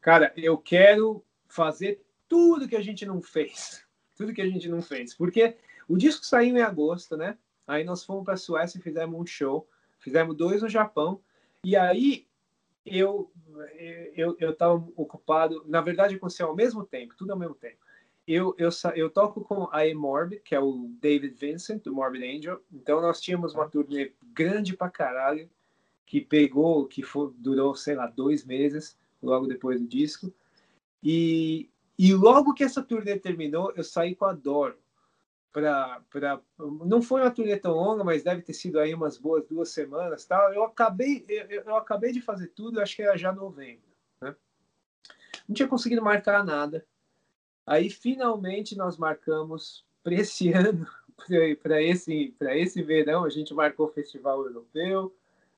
Cara, 0.00 0.32
eu 0.36 0.56
quero 0.56 1.22
fazer 1.46 2.02
tudo 2.28 2.68
que 2.68 2.76
a 2.76 2.82
gente 2.82 3.04
não 3.04 3.20
fez. 3.20 3.84
Tudo 4.16 4.34
que 4.34 4.42
a 4.42 4.46
gente 4.46 4.68
não 4.68 4.82
fez. 4.82 5.14
Porque 5.14 5.56
o 5.88 5.96
disco 5.96 6.26
saiu 6.26 6.54
em 6.54 6.60
agosto, 6.60 7.16
né? 7.16 7.38
Aí 7.66 7.84
nós 7.84 8.04
fomos 8.04 8.22
para 8.22 8.34
a 8.34 8.36
Suécia 8.36 8.78
e 8.78 8.82
fizemos 8.82 9.18
um 9.18 9.24
show. 9.24 9.66
Fizemos 9.98 10.36
dois 10.36 10.60
no 10.60 10.68
Japão. 10.68 11.22
E 11.64 11.74
aí 11.74 12.26
eu 12.84 13.30
eu 14.14 14.50
estava 14.50 14.74
ocupado, 14.96 15.64
na 15.66 15.80
verdade 15.80 16.14
aconteceu 16.14 16.48
ao 16.48 16.54
mesmo 16.54 16.84
tempo, 16.84 17.14
tudo 17.16 17.32
ao 17.32 17.38
mesmo 17.38 17.54
tempo. 17.54 17.78
Eu, 18.26 18.54
eu, 18.58 18.68
eu 18.94 19.10
toco 19.10 19.40
com 19.40 19.68
a 19.72 19.86
E-Morbid, 19.86 20.42
que 20.42 20.54
é 20.54 20.60
o 20.60 20.90
David 21.00 21.34
Vincent, 21.34 21.82
do 21.82 21.94
Morbid 21.94 22.24
Angel. 22.24 22.60
Então 22.72 23.00
nós 23.00 23.20
tínhamos 23.20 23.54
uma 23.54 23.68
turnê 23.68 24.12
grande 24.34 24.76
pra 24.76 24.90
caralho, 24.90 25.50
que 26.06 26.20
pegou, 26.20 26.86
que 26.86 27.02
foi, 27.02 27.32
durou, 27.36 27.74
sei 27.74 27.94
lá, 27.94 28.06
dois 28.06 28.44
meses 28.44 28.98
logo 29.22 29.46
depois 29.46 29.80
do 29.80 29.86
disco. 29.86 30.32
E, 31.02 31.68
e 31.98 32.14
logo 32.14 32.54
que 32.54 32.64
essa 32.64 32.82
turnê 32.82 33.18
terminou, 33.18 33.72
eu 33.76 33.84
saí 33.84 34.14
com 34.14 34.24
a 34.24 34.32
Doro. 34.32 34.78
Pra, 35.52 36.00
pra, 36.10 36.40
não 36.58 37.02
foi 37.02 37.22
uma 37.22 37.30
turnê 37.30 37.56
tão 37.56 37.72
longa, 37.72 38.04
mas 38.04 38.22
deve 38.22 38.42
ter 38.42 38.52
sido 38.52 38.78
aí 38.78 38.94
umas 38.94 39.18
boas 39.18 39.44
duas 39.46 39.70
semanas. 39.70 40.24
Tal. 40.24 40.52
Eu, 40.54 40.62
acabei, 40.64 41.24
eu, 41.28 41.62
eu 41.62 41.76
acabei 41.76 42.12
de 42.12 42.20
fazer 42.20 42.48
tudo, 42.48 42.80
acho 42.80 42.94
que 42.94 43.02
era 43.02 43.16
já 43.16 43.32
novembro. 43.32 43.82
Né? 44.22 44.34
Não 45.48 45.54
tinha 45.54 45.68
conseguido 45.68 46.02
marcar 46.02 46.44
nada. 46.44 46.86
Aí 47.66 47.90
finalmente 47.90 48.76
nós 48.76 48.96
marcamos 48.96 49.84
para 50.02 50.14
esse 50.14 50.52
ano, 50.54 50.86
para 51.62 51.82
esse, 51.82 52.34
esse 52.40 52.82
verão, 52.82 53.24
a 53.24 53.30
gente 53.30 53.52
marcou 53.52 53.86
o 53.86 53.92
Festival 53.92 54.44
Europeu, 54.44 55.14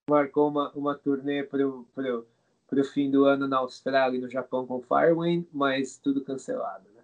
marcou 0.08 0.48
uma, 0.48 0.70
uma 0.72 0.94
turnê 0.94 1.44
para 1.44 1.66
o 1.66 1.86
para 2.72 2.80
o 2.80 2.84
fim 2.84 3.10
do 3.10 3.26
ano 3.26 3.46
na 3.46 3.58
Austrália 3.58 4.16
e 4.16 4.20
no 4.20 4.30
Japão 4.30 4.66
com 4.66 4.80
Firewind, 4.80 5.44
mas 5.52 5.98
tudo 5.98 6.24
cancelado. 6.24 6.88
Né? 6.88 7.02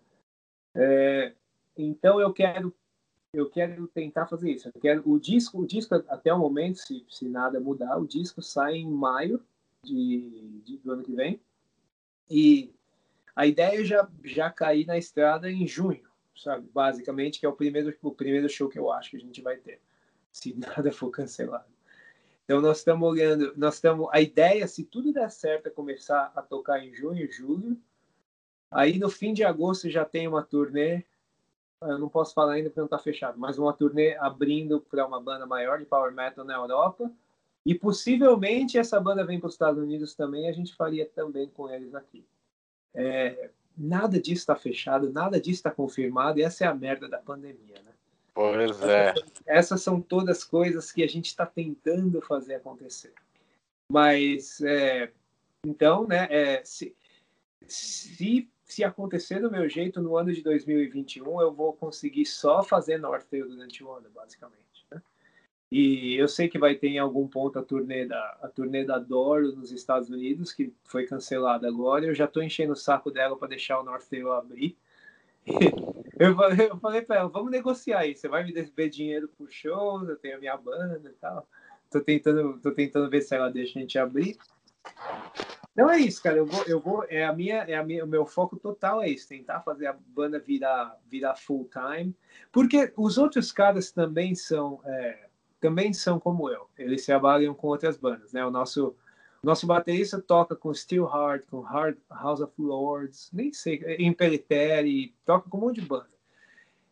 É, 0.74 1.34
então 1.76 2.18
eu 2.18 2.32
quero 2.32 2.74
eu 3.34 3.50
quero 3.50 3.86
tentar 3.88 4.26
fazer 4.26 4.50
isso. 4.50 4.68
Eu 4.68 4.80
quero 4.80 5.02
o 5.04 5.20
disco, 5.20 5.60
o 5.60 5.66
disco 5.66 5.94
até 5.94 6.32
o 6.32 6.38
momento, 6.38 6.78
se, 6.78 7.04
se 7.10 7.28
nada 7.28 7.60
mudar, 7.60 7.98
o 7.98 8.06
disco 8.06 8.40
sai 8.40 8.76
em 8.76 8.90
maio 8.90 9.44
de, 9.84 10.62
de, 10.64 10.78
do 10.78 10.90
ano 10.90 11.02
que 11.02 11.14
vem 11.14 11.38
e 12.30 12.72
a 13.36 13.46
ideia 13.46 13.82
é 13.82 13.84
já 13.84 14.08
já 14.24 14.50
cair 14.50 14.86
na 14.86 14.96
estrada 14.96 15.50
em 15.50 15.66
junho, 15.66 16.08
sabe? 16.34 16.66
Basicamente 16.72 17.38
que 17.38 17.44
é 17.44 17.48
o 17.48 17.52
primeiro 17.52 17.94
o 18.02 18.10
primeiro 18.10 18.48
show 18.48 18.70
que 18.70 18.78
eu 18.78 18.90
acho 18.90 19.10
que 19.10 19.18
a 19.18 19.20
gente 19.20 19.42
vai 19.42 19.58
ter, 19.58 19.82
se 20.32 20.54
nada 20.56 20.90
for 20.90 21.10
cancelado. 21.10 21.68
Então 22.48 22.62
nós 22.62 22.78
estamos 22.78 23.06
olhando, 23.06 23.52
nós 23.58 23.74
estamos 23.74 24.08
a 24.10 24.22
ideia, 24.22 24.66
se 24.66 24.82
tudo 24.82 25.12
der 25.12 25.30
certo, 25.30 25.66
é 25.66 25.70
começar 25.70 26.32
a 26.34 26.40
tocar 26.40 26.82
em 26.82 26.94
junho, 26.94 27.30
julho. 27.30 27.78
Aí 28.70 28.98
no 28.98 29.10
fim 29.10 29.34
de 29.34 29.44
agosto 29.44 29.90
já 29.90 30.02
tem 30.02 30.26
uma 30.26 30.42
turnê. 30.42 31.04
Eu 31.82 31.98
não 31.98 32.08
posso 32.08 32.32
falar 32.32 32.54
ainda 32.54 32.70
porque 32.70 32.80
não 32.80 32.86
está 32.86 32.98
fechado, 32.98 33.38
mas 33.38 33.58
uma 33.58 33.74
turnê 33.74 34.16
abrindo 34.16 34.80
para 34.80 35.06
uma 35.06 35.20
banda 35.20 35.44
maior 35.44 35.78
de 35.78 35.84
power 35.84 36.10
metal 36.10 36.42
na 36.42 36.54
Europa. 36.54 37.12
E 37.66 37.74
possivelmente 37.74 38.78
essa 38.78 38.98
banda 38.98 39.26
vem 39.26 39.38
para 39.38 39.48
os 39.48 39.52
Estados 39.52 39.82
Unidos 39.82 40.14
também. 40.14 40.48
A 40.48 40.52
gente 40.52 40.74
faria 40.74 41.04
também 41.04 41.50
com 41.50 41.68
eles 41.68 41.94
aqui. 41.94 42.24
É, 42.94 43.50
nada 43.76 44.18
disso 44.18 44.40
está 44.40 44.56
fechado, 44.56 45.12
nada 45.12 45.38
disso 45.38 45.58
está 45.58 45.70
confirmado. 45.70 46.38
E 46.38 46.42
essa 46.42 46.64
é 46.64 46.66
a 46.66 46.74
merda 46.74 47.10
da 47.10 47.18
pandemia, 47.18 47.82
né? 47.84 47.92
Pois 48.38 48.80
é. 48.82 49.14
Essas 49.44 49.82
são 49.82 50.00
todas 50.00 50.44
coisas 50.44 50.92
que 50.92 51.02
a 51.02 51.08
gente 51.08 51.26
está 51.26 51.44
tentando 51.44 52.20
fazer 52.20 52.54
acontecer. 52.54 53.12
Mas, 53.90 54.60
é, 54.60 55.10
então, 55.66 56.06
né, 56.06 56.28
é, 56.30 56.64
se, 56.64 56.94
se, 57.66 58.48
se 58.64 58.84
acontecer 58.84 59.40
do 59.40 59.50
meu 59.50 59.68
jeito 59.68 60.00
no 60.00 60.16
ano 60.16 60.32
de 60.32 60.40
2021, 60.40 61.40
eu 61.40 61.52
vou 61.52 61.72
conseguir 61.72 62.26
só 62.26 62.62
fazer 62.62 62.96
Northtail 62.98 63.48
durante 63.48 63.82
o 63.82 63.90
ano, 63.90 64.08
basicamente. 64.14 64.86
Né? 64.88 65.02
E 65.72 66.14
eu 66.14 66.28
sei 66.28 66.48
que 66.48 66.60
vai 66.60 66.76
ter 66.76 66.90
em 66.90 66.98
algum 67.00 67.26
ponto 67.26 67.58
a 67.58 67.62
turnê 67.64 68.06
da, 68.06 68.38
a 68.40 68.46
turnê 68.46 68.84
da 68.84 69.00
Doro 69.00 69.50
nos 69.50 69.72
Estados 69.72 70.10
Unidos, 70.10 70.52
que 70.52 70.72
foi 70.84 71.08
cancelada 71.08 71.66
agora. 71.66 72.06
Eu 72.06 72.14
já 72.14 72.26
estou 72.26 72.40
enchendo 72.40 72.74
o 72.74 72.76
saco 72.76 73.10
dela 73.10 73.36
para 73.36 73.48
deixar 73.48 73.80
o 73.80 73.84
Northtail 73.84 74.32
abrir 74.32 74.78
Eu 76.18 76.34
falei, 76.34 76.68
eu 76.68 76.76
falei 76.78 77.02
pra 77.02 77.16
ela, 77.18 77.28
vamos 77.28 77.52
negociar 77.52 78.00
aí. 78.00 78.16
Você 78.16 78.26
vai 78.26 78.42
me 78.42 78.52
receber 78.52 78.88
dinheiro 78.88 79.28
por 79.38 79.48
show, 79.52 80.04
eu 80.04 80.16
tenho 80.16 80.36
a 80.36 80.40
minha 80.40 80.56
banda 80.56 81.08
e 81.08 81.12
tal. 81.12 81.46
Tô 81.88 82.00
tentando, 82.00 82.58
tô 82.58 82.72
tentando 82.72 83.08
ver 83.08 83.20
se 83.20 83.36
ela 83.36 83.48
deixa 83.48 83.78
a 83.78 83.82
gente 83.82 83.96
abrir. 84.00 84.36
Não 85.76 85.88
é 85.88 85.98
isso, 85.98 86.20
cara. 86.20 86.38
Eu 86.38 86.44
vou, 86.44 86.64
eu 86.64 86.80
vou. 86.80 87.04
É 87.08 87.24
a 87.24 87.32
minha, 87.32 87.58
é 87.58 87.76
a 87.76 87.84
minha, 87.84 88.04
o 88.04 88.08
meu 88.08 88.26
foco 88.26 88.56
total 88.56 89.00
é 89.00 89.08
isso, 89.08 89.28
tentar 89.28 89.60
fazer 89.60 89.86
a 89.86 89.96
banda 90.08 90.40
virar, 90.40 90.98
virar 91.08 91.36
full 91.36 91.70
time, 91.70 92.12
porque 92.50 92.92
os 92.96 93.16
outros 93.16 93.52
caras 93.52 93.92
também 93.92 94.34
são, 94.34 94.80
é, 94.84 95.28
também 95.60 95.92
são 95.92 96.18
como 96.18 96.50
eu. 96.50 96.68
Eles 96.76 97.06
trabalham 97.06 97.54
com 97.54 97.68
outras 97.68 97.96
bandas, 97.96 98.32
né? 98.32 98.44
O 98.44 98.50
nosso 98.50 98.96
nosso 99.42 99.66
baterista 99.66 100.20
toca 100.20 100.56
com 100.56 100.74
Steel 100.74 101.04
Heart, 101.04 101.46
com 101.46 101.60
Hard, 101.60 101.96
House 102.10 102.40
of 102.40 102.52
Lords, 102.58 103.30
nem 103.32 103.52
sei, 103.52 103.80
Impellitteri, 103.98 105.14
toca 105.24 105.48
com 105.48 105.58
um 105.58 105.60
monte 105.60 105.80
de 105.80 105.86
banda. 105.86 106.18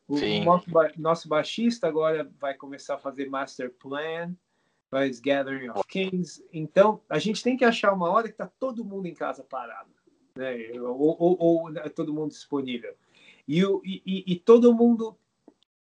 O 0.08 0.16
nosso, 0.44 0.70
nosso, 0.96 1.28
baixista 1.28 1.88
agora 1.88 2.30
vai 2.38 2.54
começar 2.54 2.94
a 2.94 2.98
fazer 2.98 3.28
Master 3.28 3.72
Plan, 3.72 4.36
faz 4.88 5.18
Gathering 5.18 5.70
of 5.70 5.82
Kings. 5.88 6.44
Então, 6.52 7.00
a 7.08 7.18
gente 7.18 7.42
tem 7.42 7.56
que 7.56 7.64
achar 7.64 7.92
uma 7.92 8.08
hora 8.08 8.28
que 8.28 8.36
tá 8.36 8.48
todo 8.60 8.84
mundo 8.84 9.06
em 9.06 9.14
casa 9.14 9.42
parado, 9.42 9.90
né? 10.36 10.54
ou, 10.80 11.16
ou, 11.18 11.36
ou 11.40 11.70
né, 11.70 11.88
todo 11.88 12.14
mundo 12.14 12.30
disponível. 12.30 12.94
E, 13.48 13.60
e, 13.84 14.24
e, 14.26 14.36
todo 14.36 14.74
mundo 14.74 15.16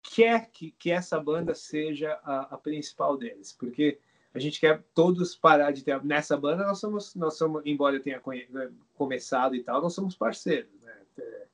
quer 0.02 0.50
que, 0.52 0.72
que 0.72 0.92
essa 0.92 1.20
banda 1.20 1.54
seja 1.54 2.14
a, 2.24 2.56
a 2.56 2.58
principal 2.58 3.18
deles, 3.18 3.54
porque 3.54 4.00
a 4.34 4.40
gente 4.40 4.60
quer 4.60 4.84
todos 4.94 5.36
parar 5.36 5.72
de 5.72 5.84
ter 5.84 6.04
nessa 6.04 6.36
banda 6.36 6.66
nós 6.66 6.80
somos 6.80 7.14
nós 7.16 7.38
somos 7.38 7.62
embora 7.66 7.96
eu 7.96 8.02
tenha 8.02 8.22
né, 8.50 8.72
começado 8.96 9.56
e 9.56 9.64
tal 9.64 9.82
nós 9.82 9.94
somos 9.94 10.16
parceiros 10.16 10.72
né? 10.82 10.96
É, 11.20 11.46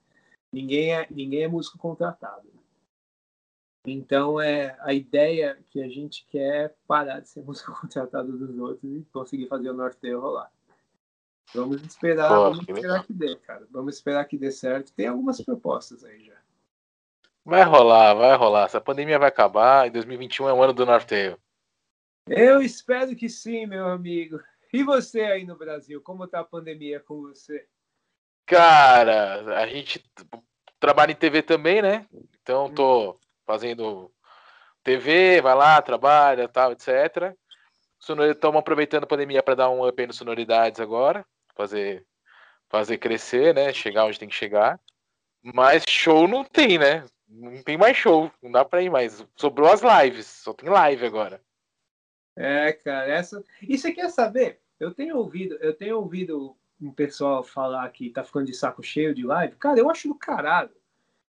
ninguém 0.52 0.96
é 0.96 1.08
ninguém 1.10 1.44
é 1.44 1.48
músico 1.48 1.78
contratado. 1.78 2.48
Então 3.86 4.40
é 4.40 4.78
a 4.82 4.94
ideia 4.94 5.58
que 5.70 5.82
a 5.82 5.88
gente 5.88 6.26
quer 6.28 6.76
parar 6.88 7.22
de 7.22 7.30
ser 7.30 7.44
músico 7.44 7.72
contratado 7.80 8.38
dos 8.38 8.58
outros 8.58 8.84
e 8.84 9.06
conseguir 9.12 9.48
fazer 9.48 9.70
o 9.70 9.74
Norteio 9.74 10.20
rolar. 10.20 10.52
Vamos 11.54 11.82
esperar 11.82 12.30
Pô, 12.30 12.36
vamos 12.36 12.66
que 12.66 12.72
esperar 12.72 13.06
que 13.06 13.14
dê 13.14 13.36
cara. 13.38 13.68
Vamos 13.72 13.96
esperar 13.96 14.26
que 14.26 14.38
dê 14.38 14.52
certo. 14.52 14.94
Tem 14.94 15.08
algumas 15.08 15.42
propostas 15.42 16.04
aí 16.04 16.24
já. 16.24 16.38
Vai 17.44 17.64
rolar 17.64 18.14
vai 18.14 18.38
rolar. 18.38 18.66
Essa 18.66 18.80
pandemia 18.80 19.18
vai 19.18 19.30
acabar 19.30 19.88
e 19.88 19.90
2021 19.90 20.50
é 20.50 20.54
o 20.54 20.62
ano 20.62 20.74
do 20.74 20.86
Norteio 20.86 21.40
eu 22.30 22.62
espero 22.62 23.16
que 23.16 23.30
sim, 23.30 23.66
meu 23.66 23.88
amigo. 23.88 24.40
E 24.72 24.84
você 24.84 25.22
aí 25.22 25.46
no 25.46 25.58
Brasil, 25.58 26.02
como 26.02 26.28
tá 26.28 26.42
a 26.42 26.46
pandemia 26.46 27.00
com 27.00 27.22
você? 27.22 27.66
Cara, 28.46 29.62
a 29.62 29.68
gente 29.68 30.04
trabalha 30.80 31.12
em 31.12 31.16
TV 31.16 31.42
também, 31.42 31.82
né? 31.82 32.06
Então 32.42 32.72
tô 32.74 33.20
fazendo 33.46 34.12
TV, 34.84 35.42
vai 35.42 35.56
lá, 35.56 35.82
trabalha, 35.82 36.48
tal, 36.48 36.72
etc. 36.72 37.36
Estamos 38.00 38.60
aproveitando 38.60 39.04
a 39.04 39.08
pandemia 39.08 39.44
para 39.44 39.56
dar 39.56 39.70
um 39.70 39.88
up 39.88 40.08
no 40.08 40.14
sonoridades 40.14 40.80
agora, 40.80 41.26
fazer 41.56 42.06
fazer 42.70 42.98
crescer, 43.00 43.54
né? 43.54 43.74
Chegar 43.74 44.06
onde 44.06 44.20
tem 44.20 44.30
que 44.30 44.36
chegar. 44.36 44.80
Mas 45.42 45.84
show 45.88 46.28
não 46.28 46.44
tem, 46.44 46.78
né? 46.78 47.06
Não 47.28 47.62
tem 47.64 47.78
mais 47.78 47.98
show, 47.98 48.32
não 48.42 48.52
dá 48.52 48.64
para 48.64 48.82
ir 48.82 48.90
mais. 48.90 49.26
Sobrou 49.36 49.72
as 49.72 49.82
lives, 49.82 50.28
só 50.28 50.54
tem 50.54 50.70
live 50.70 51.06
agora. 51.06 51.42
É, 52.36 52.72
cara, 52.74 53.08
essa. 53.12 53.44
E 53.62 53.78
você 53.78 53.92
quer 53.92 54.10
saber? 54.10 54.60
Eu 54.80 54.94
tenho 54.94 55.18
ouvido, 55.18 55.56
eu 55.56 55.74
tenho 55.74 55.98
ouvido 55.98 56.56
um 56.82 56.92
pessoal 56.92 57.44
falar 57.44 57.90
que 57.90 58.10
tá 58.10 58.24
ficando 58.24 58.46
de 58.46 58.54
saco 58.54 58.82
cheio 58.82 59.14
de 59.14 59.26
live. 59.26 59.56
Cara, 59.58 59.80
eu 59.80 59.90
acho 59.90 60.08
do 60.08 60.16
caralho. 60.16 60.72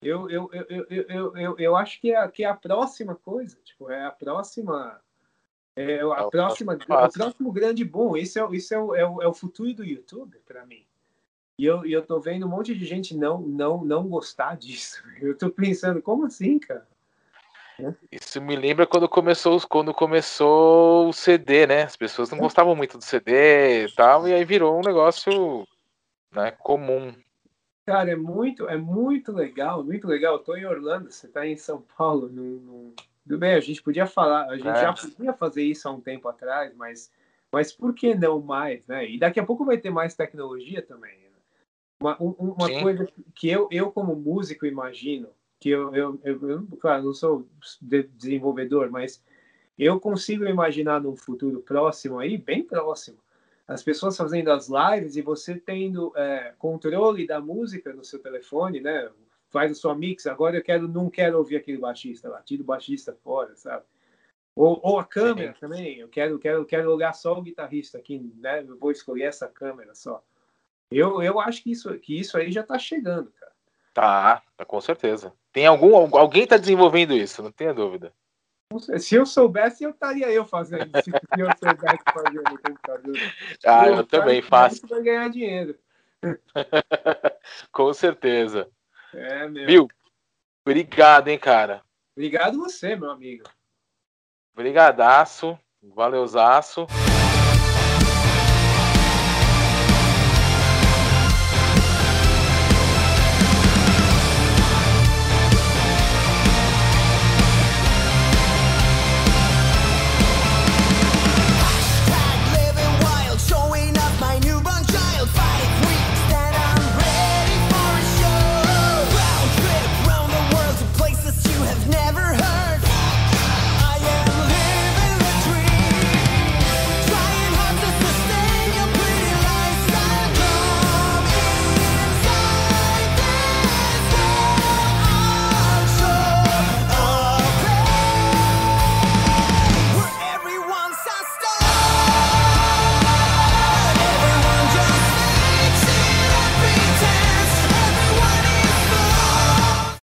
Eu, 0.02 0.30
eu, 0.30 0.50
eu, 0.52 0.66
eu, 0.70 0.86
eu, 0.90 1.38
eu, 1.38 1.56
eu 1.60 1.76
acho 1.76 2.00
que 2.00 2.14
é, 2.14 2.28
que 2.28 2.44
é 2.44 2.48
a 2.48 2.56
próxima 2.56 3.16
coisa. 3.16 3.58
Tipo, 3.64 3.92
é 3.92 4.06
a 4.06 4.12
próxima. 4.12 5.00
É 5.76 6.02
a 6.02 6.26
é 6.26 6.30
próxima, 6.30 6.74
o 6.74 7.12
próximo 7.12 7.52
grande 7.52 7.84
boom. 7.86 8.18
Isso 8.18 8.40
é, 8.40 8.56
isso 8.56 8.74
é, 8.74 8.80
o, 8.80 8.96
é, 8.96 9.08
o, 9.08 9.22
é 9.22 9.28
o 9.28 9.34
futuro 9.34 9.74
do 9.74 9.86
YouTube, 9.86 10.38
para 10.46 10.66
mim. 10.66 10.86
E 11.58 11.66
eu, 11.66 11.86
e 11.86 11.94
eu 11.94 12.04
tô 12.04 12.20
vendo 12.20 12.46
um 12.48 12.50
monte 12.50 12.76
de 12.76 12.86
gente 12.86 13.16
não, 13.16 13.40
não, 13.40 13.86
não 13.86 14.08
gostar 14.08 14.58
disso. 14.58 15.04
Eu 15.22 15.38
tô 15.38 15.52
pensando, 15.52 16.02
como 16.02 16.26
assim, 16.26 16.58
cara? 16.58 16.88
Isso 18.12 18.42
me 18.42 18.56
lembra 18.56 18.86
quando 18.86 19.08
começou, 19.08 19.60
quando 19.68 19.94
começou 19.94 21.10
o 21.10 21.14
CD, 21.14 21.68
né? 21.68 21.84
As 21.84 21.96
pessoas 21.96 22.30
não 22.30 22.38
gostavam 22.38 22.76
muito 22.76 22.98
do 22.98 23.04
CD 23.04 23.86
e 23.86 23.96
tal, 23.96 24.28
e 24.28 24.34
aí 24.34 24.44
virou 24.46 24.78
um 24.78 24.82
negócio 24.82 25.68
né, 26.34 26.52
comum. 26.52 27.14
Cara, 27.86 28.12
é 28.12 28.16
muito, 28.16 28.68
é 28.68 28.78
muito 28.78 29.32
legal, 29.32 29.84
muito 29.84 30.08
legal. 30.08 30.36
Eu 30.36 30.40
tô 30.40 30.56
em 30.56 30.66
Orlando, 30.66 31.12
você 31.12 31.28
tá 31.28 31.46
em 31.46 31.58
São 31.58 31.82
Paulo. 31.98 32.30
No, 32.30 32.60
no... 32.60 32.94
Tudo 33.24 33.38
bem, 33.38 33.54
a 33.54 33.60
gente 33.60 33.82
podia 33.82 34.06
falar, 34.06 34.48
a 34.48 34.56
gente 34.56 34.70
é. 34.70 34.82
já 34.82 34.94
podia 34.94 35.34
fazer 35.34 35.64
isso 35.64 35.88
há 35.88 35.92
um 35.92 36.02
tempo 36.02 36.28
atrás, 36.28 36.74
mas, 36.76 37.12
mas 37.52 37.72
por 37.72 37.94
que 37.94 38.16
não 38.16 38.40
mais, 38.40 38.86
né? 38.88 39.10
E 39.10 39.18
daqui 39.18 39.40
a 39.40 39.46
pouco 39.46 39.66
vai 39.66 39.78
ter 39.78 39.90
mais 39.90 40.16
tecnologia 40.16 40.82
também. 40.82 41.18
Né? 41.18 41.30
Uma, 42.00 42.22
um, 42.22 42.32
uma 42.40 42.82
coisa 42.82 43.08
que 43.36 43.50
eu, 43.50 43.68
eu, 43.72 43.92
como 43.92 44.16
músico, 44.16 44.66
imagino, 44.66 45.30
que 45.62 45.70
eu, 45.70 45.96
eu, 45.96 46.20
eu, 46.24 46.50
eu 46.50 46.68
claro, 46.80 47.04
não 47.04 47.14
sou 47.14 47.48
desenvolvedor, 47.80 48.90
mas 48.90 49.24
eu 49.78 50.00
consigo 50.00 50.46
imaginar 50.46 51.00
num 51.00 51.16
futuro 51.16 51.62
próximo 51.62 52.18
aí, 52.18 52.36
bem 52.36 52.64
próximo, 52.64 53.20
as 53.68 53.84
pessoas 53.84 54.18
fazendo 54.18 54.52
as 54.52 54.68
lives 54.68 55.16
e 55.16 55.22
você 55.22 55.56
tendo 55.56 56.12
é, 56.18 56.54
controle 56.58 57.28
da 57.28 57.40
música 57.40 57.94
no 57.94 58.04
seu 58.04 58.18
telefone, 58.18 58.82
né? 58.82 59.10
Faz 59.52 59.72
a 59.72 59.76
sua 59.76 59.96
mix. 59.96 60.26
Agora 60.26 60.58
eu 60.58 60.64
quero, 60.64 60.88
não 60.88 61.10
quero 61.10 61.38
ouvir 61.38 61.58
aquele 61.58 61.78
baixista 61.78 62.28
lá, 62.28 62.42
tira 62.42 62.64
o 62.64 62.66
baixista 62.66 63.14
fora, 63.24 63.56
sabe? 63.56 63.86
Ou, 64.56 64.80
ou 64.84 65.00
a 65.00 65.06
câmera 65.06 65.56
também. 65.60 66.00
Eu 66.00 66.10
quero, 66.10 66.40
quero, 66.40 66.66
quero 66.66 66.92
olhar 66.92 67.14
só 67.14 67.38
o 67.38 67.42
guitarrista 67.42 68.00
aqui, 68.00 68.20
né? 68.38 68.62
Eu 68.62 68.78
vou 68.80 68.92
escolher 68.92 69.26
essa 69.26 69.48
câmera 69.48 69.94
só. 69.94 70.24
Eu, 70.90 71.22
eu 71.22 71.40
acho 71.40 71.62
que 71.64 71.72
isso, 71.72 71.94
que 72.00 72.20
isso 72.20 72.36
aí 72.36 72.52
já 72.52 72.62
está 72.62 72.80
chegando, 72.80 73.32
cara. 73.40 73.52
Tá, 73.94 74.44
tá, 74.58 74.66
com 74.66 74.82
certeza. 74.82 75.34
Tem 75.52 75.66
algum 75.66 76.16
alguém 76.16 76.44
está 76.44 76.58
desenvolvendo 76.58 77.14
isso, 77.14 77.44
não 77.44 77.52
tenha 77.52 77.74
dúvida. 77.74 78.14
Se 79.00 79.16
eu 79.16 79.26
soubesse, 79.26 79.84
eu 79.84 79.90
estaria 79.90 80.32
eu 80.32 80.46
fazendo. 80.46 80.90
Se 81.04 81.12
eu 81.38 81.48
soubesse 81.58 82.04
fazer 82.14 82.42
no 82.50 82.58
computador. 82.58 83.16
Ah, 83.66 83.88
eu, 83.88 83.96
eu 83.98 84.06
também 84.06 84.42
faço. 84.42 84.88
Vai 84.88 85.04
ganhar 85.04 85.30
dinheiro. 85.30 85.78
com 87.72 87.94
certeza. 87.94 88.70
É, 89.14 89.48
meu. 89.48 89.66
Viu? 89.68 89.88
Obrigado, 90.66 91.28
hein, 91.28 91.38
cara. 91.38 91.84
Obrigado 92.16 92.58
você, 92.58 92.96
meu 92.96 93.12
amigo. 93.12 93.44
Obrigadaço. 94.54 95.60
Valeuzaço. 95.84 96.88